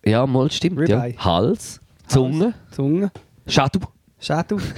[0.05, 1.05] Ja, mal stimmt, ja.
[1.19, 3.11] Hals, Zunge, Zunge,
[3.47, 3.83] Schädel.
[4.19, 4.59] Schädel.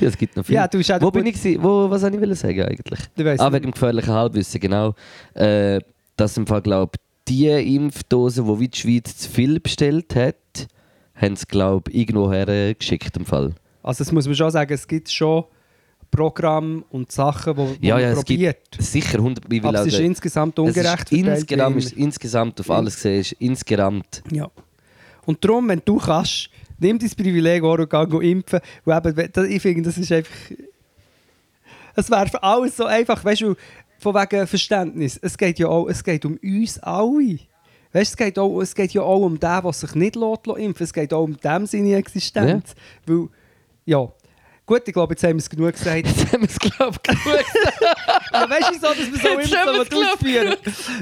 [0.00, 0.54] Ja, es gibt noch viel.
[0.54, 1.02] Ja, du Schädel.
[1.02, 1.62] Wo bin ich gewesen?
[1.62, 3.00] Wo, was wollte ich sagen eigentlich?
[3.38, 4.94] Ah, wegen dem gefährlichen Halbwissen, genau.
[5.34, 5.80] Äh,
[6.16, 6.92] dass im Fall, glaube
[7.28, 10.68] die Impfdosen, die wie die Schweiz zu viel bestellt hat,
[11.14, 13.54] haben sie, glaube ich, irgendwo hergeschickt im Fall.
[13.82, 15.44] Also das muss man schon sagen, es gibt schon
[16.10, 18.58] Programme und Sachen, wo, wo Ja, ja, man es gibt probiert.
[18.78, 19.44] sicher 100...
[19.46, 22.70] Ich will Aber es ist sagen, insgesamt es ungerecht ist verteilt, insgesamt, ist insgesamt auf
[22.70, 24.22] alles gesehen, ist insgesamt...
[24.30, 24.50] Ja.
[25.26, 27.90] Und darum, wenn du kannst, nimm dein Privileg auch und
[28.20, 28.60] geh impfen.
[28.84, 30.30] Weil eben, das- ich finde, das ist einfach...
[31.96, 33.54] Es wäre für alles so einfach, weißt du,
[33.98, 35.18] von wegen Verständnis.
[35.22, 37.38] Es geht ja auch es geht um uns alle.
[37.92, 40.82] Weißt, es, geht auch, es geht ja auch um den, der sich nicht lässt, impfen
[40.84, 42.74] Es geht auch um dem seine Existenz.
[43.06, 43.28] Weil,
[43.86, 44.08] ja...
[44.66, 46.06] Gut, ich glaube, jetzt haben wir es genug gesagt.
[46.06, 47.44] Jetzt haben wir es, glaube ich, genug
[48.32, 50.56] Ja, weißt du, so, dass wir so Jetzt immer so ausführen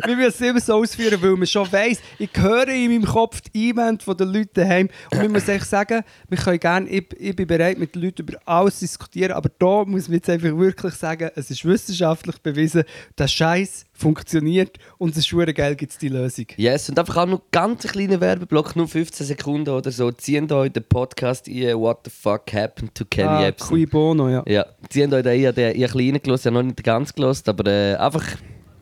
[0.05, 3.41] Wir müssen es immer so ausführen, weil man schon weiss, ich höre in meinem Kopf
[3.41, 4.89] die Einwände der Leute daheim.
[5.13, 8.23] Und wir müssen echt sagen, wir können gerne, ich, ich bin bereit, mit den Leuten
[8.23, 12.39] über alles zu diskutieren, aber da muss man jetzt einfach wirklich sagen, es ist wissenschaftlich
[12.39, 12.83] bewiesen,
[13.17, 16.47] der Scheiß funktioniert und es ist geil, gibt es die Lösung.
[16.57, 20.11] Yes, und einfach auch noch ganz einen kleinen Werbeblock, nur 15 Sekunden oder so.
[20.11, 23.69] Ziehen euch den Podcast ein, What the fuck happened to Kenny Ah, Epson.
[23.69, 24.43] Cui Bono, ja.
[24.47, 26.85] Ja, ziehen euch den ein, ich den- ich ein bisschen reingelassen, ich habe noch nicht
[26.85, 28.25] ganz gelassen, aber äh, einfach,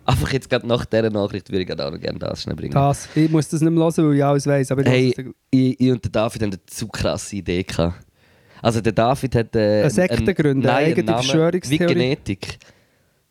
[0.04, 2.72] einfach jetzt gerade nach dieser Nachricht würde ich auch noch gerne das schnell bringen.
[2.72, 3.08] Das.
[3.14, 4.72] Ich muss das nicht mehr hören, weil ich alles weiss.
[4.72, 5.14] Aber ich Hey,
[5.50, 8.06] ich, ich und der David haben eine zu krasse Idee gehabt.
[8.62, 9.56] Also der David hat...
[9.56, 11.88] Äh, Eine Sekte gründen, eine eigene Namen, Verschwörungstheorie.
[11.88, 12.58] Wie Genetik.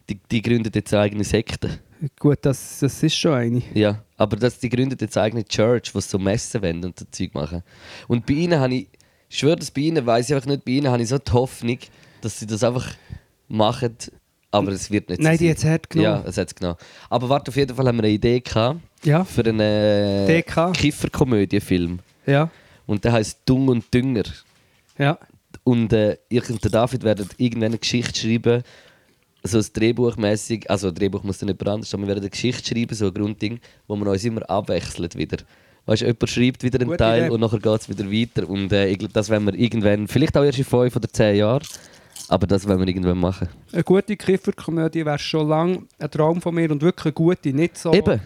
[0.09, 1.69] Die, die gründet jetzt eine eigene Sekte.
[2.17, 3.61] Gut, das, das ist schon eine.
[3.75, 7.05] Ja, aber das, die gründet jetzt eine eigene Church, die so Messen wollen und so
[7.11, 7.61] Zeug machen.
[8.07, 8.87] Und bei ihnen habe ich,
[9.29, 11.31] ich schwöre, dass bei ihnen, weiß ich einfach nicht, bei ihnen habe ich so die
[11.31, 11.77] Hoffnung,
[12.21, 12.87] dass sie das einfach
[13.47, 13.95] machen,
[14.51, 16.23] aber es wird nicht Nein, so die hat es hart genommen.
[16.23, 16.75] Ja, es hat es genau.
[17.09, 20.43] Aber warte, auf jeden Fall haben wir eine Idee gehabt Ja, für einen äh.
[20.73, 21.99] Kifferkomödienfilm.
[22.25, 22.49] ja,
[22.85, 24.23] Und der heißt Dung und Dünger.
[24.97, 25.17] ja.
[25.63, 28.63] Und äh, ich und der David werden irgendwann eine Geschichte schreiben,
[29.43, 32.67] so ein Drehbuchmäßig, also ein Drehbuch muss dann nicht anders, aber wir werden eine Geschichte
[32.67, 35.37] schreiben, so ein Grundding, wo man uns immer abwechselt wieder.
[35.89, 37.29] Weißt jemand schreibt wieder einen Gute Teil Idee.
[37.31, 38.47] und nachher geht es wieder weiter.
[38.47, 41.37] Und äh, ich glaube, das werden wir irgendwann, vielleicht auch erst in fünf oder zehn
[41.37, 41.63] Jahren,
[42.27, 43.49] aber das werden wir irgendwann machen.
[43.71, 47.75] Eine gute Kifferkomödie wäre schon lange ein Traum von mir und wirklich eine gute, nicht
[47.79, 48.21] so Eben,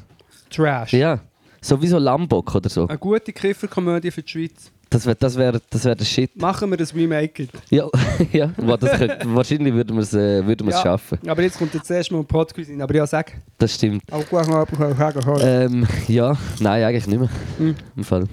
[0.49, 0.91] Trash.
[0.91, 1.21] ja.
[1.61, 2.85] Sowieso Lambok oder so.
[2.85, 4.69] Eine gute Kifferkomödie für die Schweiz.
[4.93, 6.39] Das wäre das wär, das wär der Shit.
[6.39, 7.47] Machen wir das Remake.
[7.69, 7.89] Ja,
[8.31, 8.51] ja.
[8.57, 10.81] Wow, das könnte, wahrscheinlich würden wir es äh, würden Ja.
[10.81, 11.17] schaffen.
[11.27, 12.81] Aber jetzt kommt jetzt erst mal ein Podcast rein.
[12.81, 13.33] Aber ja, sag.
[13.57, 14.03] Das stimmt.
[14.11, 14.65] Auch gut, mal
[14.95, 15.19] sagen.
[15.19, 17.29] Jetzt Ähm, ja, nein, eigentlich nicht mehr.
[17.57, 17.75] Hm.
[17.97, 18.25] Im Fall.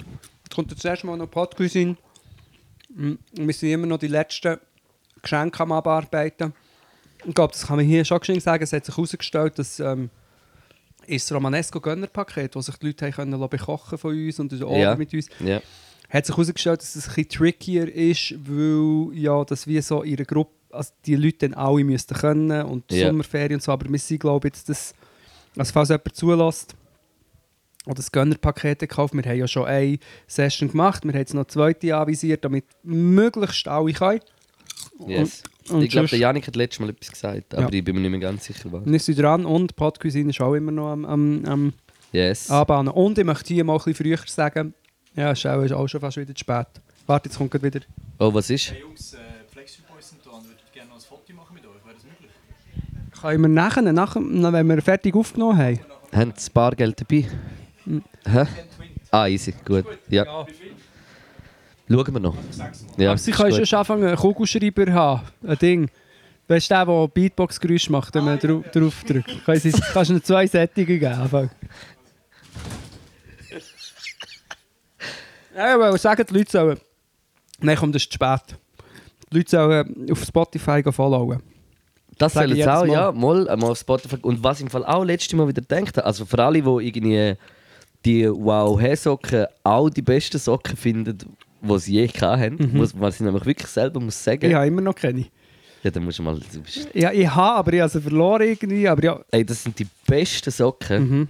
[0.55, 1.97] kommt jetzt erst mal noch ein Podcast rein.
[2.95, 4.59] Mm, Wir sind immer noch die letzten
[5.23, 6.53] Geschenke am Abarbeiten.
[7.25, 8.63] Ich glaube, das kann man hier schon geschwind sagen.
[8.65, 10.11] Es hat sich herausgestellt, dass ähm,
[11.07, 14.95] ist das Romanesco Gönnerpaket, das sich die Leute haben können bekochen von uns und Ja.
[14.97, 15.61] mit uns, Ja.
[16.11, 20.25] Hat sich herausgestellt, dass es ein bisschen trickier ist, weil ja, das wie so ihre
[20.25, 23.07] Gruppe, also die Leute dann alle müssten können und Ja.
[23.09, 24.95] Sommerferien und so, aber wir sind glaube ich jetzt das,
[25.57, 26.75] also falls jemand zulässt
[27.87, 31.41] oder das Gönnerpaket gekauft, wir haben ja schon eine Session gemacht, wir haben jetzt noch
[31.43, 34.21] eine zweite anvisiert, damit möglichst alle können.
[35.07, 35.43] Yes.
[35.71, 37.73] und ich glaube, der Janik hat letztes Mal etwas gesagt, aber Ja.
[37.73, 38.85] ich bin mir nicht mehr ganz sicher, was.
[38.85, 41.73] Wir sind dran und Podcuisine ist auch immer noch am, am, am
[42.13, 42.51] Yes.
[42.51, 42.93] Anbahnen.
[42.93, 44.75] Und ich möchte hier mal ein bisschen früher sagen,
[45.15, 46.67] ja, ist auch, ist auch schon fast wieder zu spät.
[47.07, 47.81] Warte, jetzt kommt wieder.
[48.19, 48.71] Oh, was ist?
[48.71, 49.19] Hey Jungs, äh,
[49.53, 51.85] Flexi Boys sind da und würdet gerne noch ein Foto machen mit euch.
[51.85, 53.21] Wäre das möglich?
[53.21, 55.81] Können wir nachher, nachher, wenn wir fertig aufgenommen haben?
[56.15, 57.29] Haben Sie Bargeld dabei?
[57.85, 58.03] Hm.
[58.27, 58.47] Hä?
[59.11, 59.85] Ah, easy, gut.
[60.09, 60.25] Ja.
[61.89, 62.37] Schauen wir noch.
[62.97, 65.91] Ja, Aber sie können schon anfangen, einen Kugelschreiber haben, ein Ding.
[66.47, 69.45] Weißt du, der, der Beatbox-Geräusche macht, wenn man drau drauf drückt?
[69.45, 71.51] Können sie- Kannst du ihnen zwei Sättige geben?
[75.57, 76.79] Ja, aber sagen die Leute sollen...
[77.61, 78.59] Nein, komm, das ist zu spät.
[79.33, 81.41] Die Leute sollen auf Spotify followen.
[82.19, 82.93] Das soll jetzt auch, Mal.
[82.93, 84.17] ja, mal, mal auf Spotify.
[84.23, 86.69] Und was ich im Fall auch letztes Mal wieder gedacht habe, also für alle, die
[86.87, 87.35] irgendwie
[88.05, 91.17] die Wow-Hey-Socken auch die besten Socken finden,
[91.63, 92.77] die sie je haben, Mhm.
[92.79, 95.27] muss, was ich nämlich wirklich selber muss sagen, Ich habe immer noch keine.
[95.83, 98.43] ja, dann musst du mal, du bist, Ja, ich habe, aber ich habe sie verloren
[98.43, 98.89] irgendwie.
[98.89, 101.29] Aber ja, ey, das sind die besten Socken Mhm.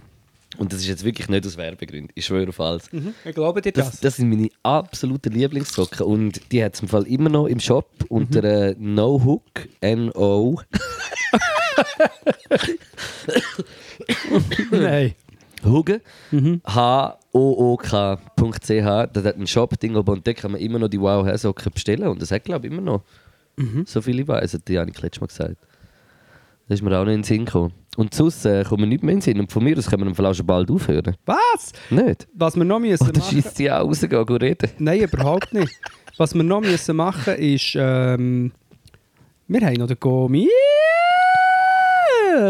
[0.57, 2.89] Und das ist jetzt wirklich nicht aus Werbegründen, ich schwöre auf alles.
[3.25, 3.99] ich glaube dir Das, das.
[4.01, 7.89] das sind meine absoluten Lieblingssocken und die hat es im Fall immer noch im Shop
[8.09, 10.59] unter äh, No Hook, N-O,
[14.71, 15.13] Nein.
[15.63, 16.61] Huge, Mhm.
[16.65, 17.91] H-O-O-K.ch.
[18.67, 21.71] Da hat einen Shop-Ding oben und da kann man immer noch die wow hair socken
[21.71, 22.07] bestellen.
[22.07, 23.03] Und das hat, glaube ich, immer noch.
[23.57, 23.85] Mhm.
[23.85, 25.57] So viel ich weiß, die Janik letztes Mal gesagt.
[26.71, 27.73] Das ist mir auch noch in den Sinn gekommen.
[27.97, 29.41] Und sonst äh, kommen wir nicht mehr in den Sinn.
[29.41, 31.17] Und von mir aus können wir im Fall auch schon bald aufhören.
[31.25, 31.73] Was?
[31.89, 32.29] Nicht?
[32.33, 33.29] Was wir noch müssen Oder machen...
[33.29, 34.69] schießt sie auch rausgehen, gehen reden?
[34.77, 35.69] Nein, überhaupt nicht.
[36.15, 37.75] Was wir noch müssen machen ist...
[37.77, 38.53] Ähm,
[39.49, 40.47] wir haben noch den Gomi...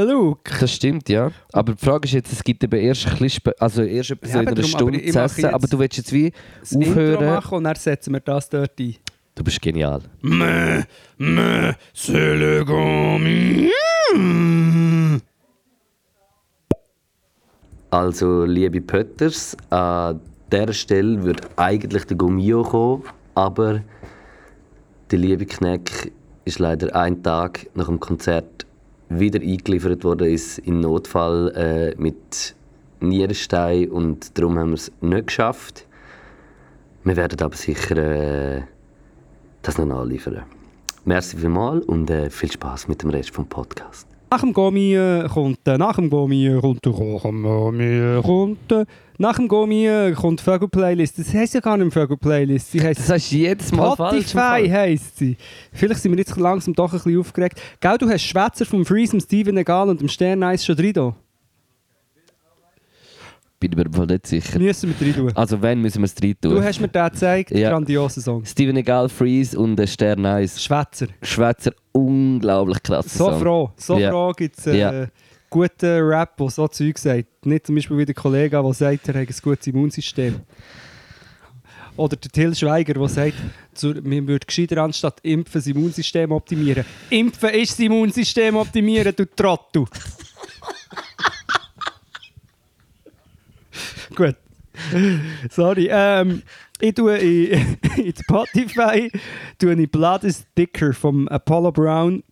[0.05, 0.51] Luke.
[0.59, 1.31] Das stimmt, ja.
[1.51, 4.33] Aber die Frage ist jetzt, es gibt eben erst, ein bisschen also erst etwa so
[4.33, 5.45] Ja, in einer darum, Stunde zu essen.
[5.45, 7.25] Aber du willst jetzt wie Das Intro aufhören.
[7.25, 8.97] machen und dann setzen wir das dort ein.
[9.33, 10.01] Du bist genial.
[10.21, 10.85] Mais,
[11.17, 12.63] mais, c'est le
[17.89, 23.03] Also, liebe Pötters, an dieser Stelle würde eigentlich der Gummio kommen,
[23.35, 23.81] aber
[25.11, 26.11] der liebe Kneck
[26.45, 28.65] ist leider einen Tag nach dem Konzert
[29.09, 32.55] wieder eingeliefert worden, ist in Notfall äh, mit
[33.01, 35.85] Nierenstein und darum haben wir es nicht geschafft.
[37.03, 38.61] Wir werden aber sicher äh,
[39.61, 40.43] das noch nachliefern.
[41.03, 44.07] Merci vielmals und äh, viel Spaß mit dem Rest vom Podcast.
[44.29, 47.83] Nach dem Gomi äh, kommt, äh, nach dem Gomi äh, kommt, äh, nach dem Gomi
[47.85, 48.85] äh, kommt, äh,
[49.17, 51.19] nach dem Gomi äh, kommt die Vögel-Playlist.
[51.19, 52.71] Das heisst ja gar nicht Vögel-Playlist.
[52.71, 55.35] Sie heisst heißt jedes Spotify heisst sie.
[55.73, 57.59] Vielleicht sind wir jetzt langsam doch ein bisschen aufgeregt.
[57.79, 61.13] Gell, du hast Schwätzer vom Freeze, dem Steven Egal und dem Stern Eis schon drin.
[63.61, 64.57] Bin ich mir Fall nicht sicher.
[64.59, 65.31] Müssen wir drin tun.
[65.35, 66.55] Also wenn müssen wir es rein tun?
[66.55, 67.69] Du hast mir den gezeigt, Ja.
[67.69, 68.43] grandioser Song.
[68.43, 70.61] Steven Egal, Freeze und der Stern Eis.
[70.61, 71.07] Schwätzer.
[71.21, 73.05] Schweizer, unglaublich krass.
[73.13, 74.09] So froh, so Ja.
[74.09, 75.05] froh gibt es äh, Ja.
[75.51, 77.45] guten Rap, der so Zeug sagt.
[77.45, 80.39] Nicht zum Beispiel wie der Kollege, der sagt, er hat ein gutes Immunsystem.
[81.97, 83.35] Oder der Till Schweiger, der sagt,
[83.83, 86.83] man würde gescheiter anstatt impfen das Immunsystem optimieren.
[87.11, 89.85] Impfen ist das Immunsystem optimieren, du Trottel.
[94.15, 94.35] Gut.
[95.49, 95.87] Sorry.
[95.91, 96.43] Ähm,
[96.79, 99.11] ich tue in, in Spotify
[99.59, 102.23] tue ich Blood is Thicker vom Apollo Brown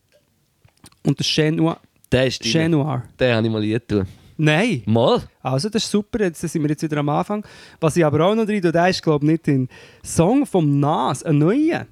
[1.05, 1.79] und der Chenoir.
[2.11, 2.51] Der ist drin.
[2.51, 3.03] Chenoir.
[3.19, 4.07] Den habe ich mal getan.
[4.37, 4.83] Nein.
[4.85, 5.21] Mal?
[5.41, 6.21] Also, das ist super.
[6.21, 7.45] Jetzt sind wir jetzt wieder am Anfang.
[7.81, 9.67] Was ich aber auch noch drin tue, der ist, glaube ich, nicht ein
[10.01, 11.85] Song vom Nas, ein neuer.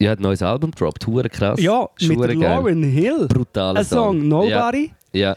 [0.00, 1.06] Ja, hat ein neues Album gedroppt.
[1.06, 1.60] Hure krass.
[1.60, 2.36] Ja, mit Hure der.
[2.36, 3.28] Lauren Hill.
[3.28, 4.90] Brutaler Ein Song, Nobody.
[5.12, 5.36] Ja.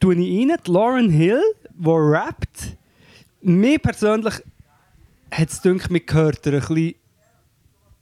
[0.00, 1.40] tue ich rein, die Lauren Hill,
[1.70, 2.76] die rappt.
[3.42, 4.34] Mir persönlich
[5.30, 6.94] hat es gedacht, mir gehört ein bisschen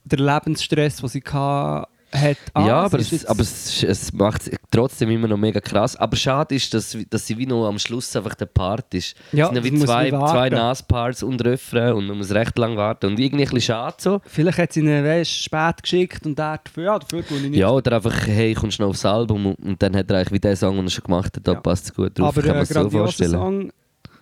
[0.04, 2.36] der Lebensstress, den sie hatte, hat.
[2.56, 5.94] Ja, aber, es, aber es, es macht es trotzdem immer noch mega krass.
[5.94, 9.14] Aber schade ist, dass, dass sie wie noch am Schluss einfach der Part ist.
[9.32, 12.76] Ja, es sind ja wie zwei, zwei Nas-Parts und Refrain und man muss recht lang
[12.76, 13.06] warten.
[13.06, 14.20] Und irgendwie ein bisschen schade so.
[14.26, 17.58] Vielleicht hat sie ihn weißt, spät geschickt und er dafür, ja, dafür tue ich nicht.
[17.60, 20.32] Ja, oder einfach, hey, kommst du noch aufs Album und, und dann hat er eigentlich
[20.32, 21.60] wie den Song, den er schon gemacht hat, da Ja.
[21.60, 22.28] passt es gut drauf.
[22.36, 23.30] aber kann man es so vorstellen.
[23.30, 23.72] Song,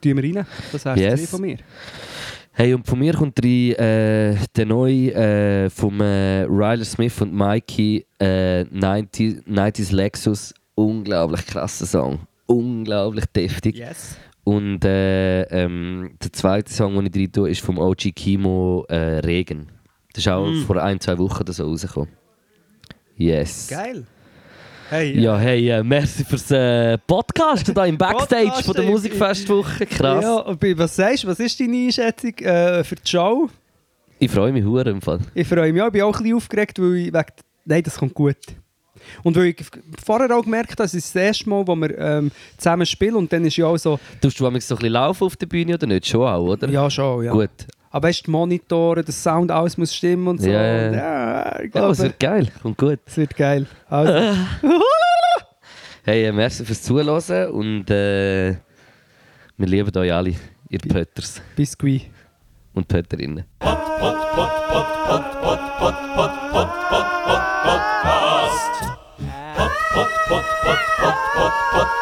[0.00, 0.46] tun wir rein.
[0.72, 1.30] Das wäre Yes.
[1.30, 1.56] von mir.
[2.52, 7.32] Hey, und von mir kommt rein, äh, der neue äh, vom äh, Ryler Smith und
[7.32, 10.54] Mikey äh, 90, 90s Lexus.
[10.74, 12.20] Unglaublich krasser Song.
[12.46, 13.76] Unglaublich deftig.
[13.76, 14.16] Yes.
[14.44, 19.18] Und äh, ähm, der zweite Song, den ich rein tue, ist vom OG Kimo äh,
[19.20, 19.68] Regen.
[20.14, 20.62] Das ist auch Mm.
[20.64, 22.08] vor ein, zwei Wochen oder so rausgekommen.
[23.16, 23.68] Yes.
[23.70, 24.04] Geil.
[24.90, 28.84] Hey, Ja, hey, äh, merci fürs äh, Podcast da im Backstage von der.
[28.84, 29.84] Musikfestwoche.
[29.86, 30.22] Krass.
[30.24, 33.50] Ja, und bei- was sagst du, was ist deine Einschätzung äh, für die Show?
[34.18, 35.20] Ich freue mich hure im Fall.
[35.34, 37.24] Ich freue mich auch, ich bin auch ein bisschen aufgeregt, weil ich wegen,
[37.66, 38.36] nein, das kommt gut.
[39.22, 39.56] Und weil ich
[40.04, 43.32] vorher auch gemerkt habe, es ist das erste Mal, wo wir ähm, zusammen spielen und
[43.32, 45.74] dann ist ja auch so, Tust du manchmal so ein bisschen laufen auf der Bühne
[45.74, 46.06] oder nicht?
[46.06, 46.68] Schon auch, oder?
[46.68, 47.32] ja schon, ja.
[47.32, 47.50] Gut.
[47.90, 50.48] Am besten du, Monitore, der Sound, alles muss stimmen und so.
[50.48, 50.92] Yeah.
[50.92, 53.00] Ja, ich glaube, ja, es wird geil Kommt gut.
[53.06, 53.66] Es wird geil.
[53.88, 54.12] Also.
[56.04, 58.56] hey, äh, merci fürs Zuhören und äh,
[59.56, 60.34] wir lieben euch alle,
[60.68, 61.40] ihr Pötters.
[61.56, 62.10] Biscuit.
[62.74, 63.44] Und Pötterinnen.
[63.58, 63.98] Podcast.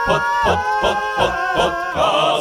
[0.07, 2.36] Podcast.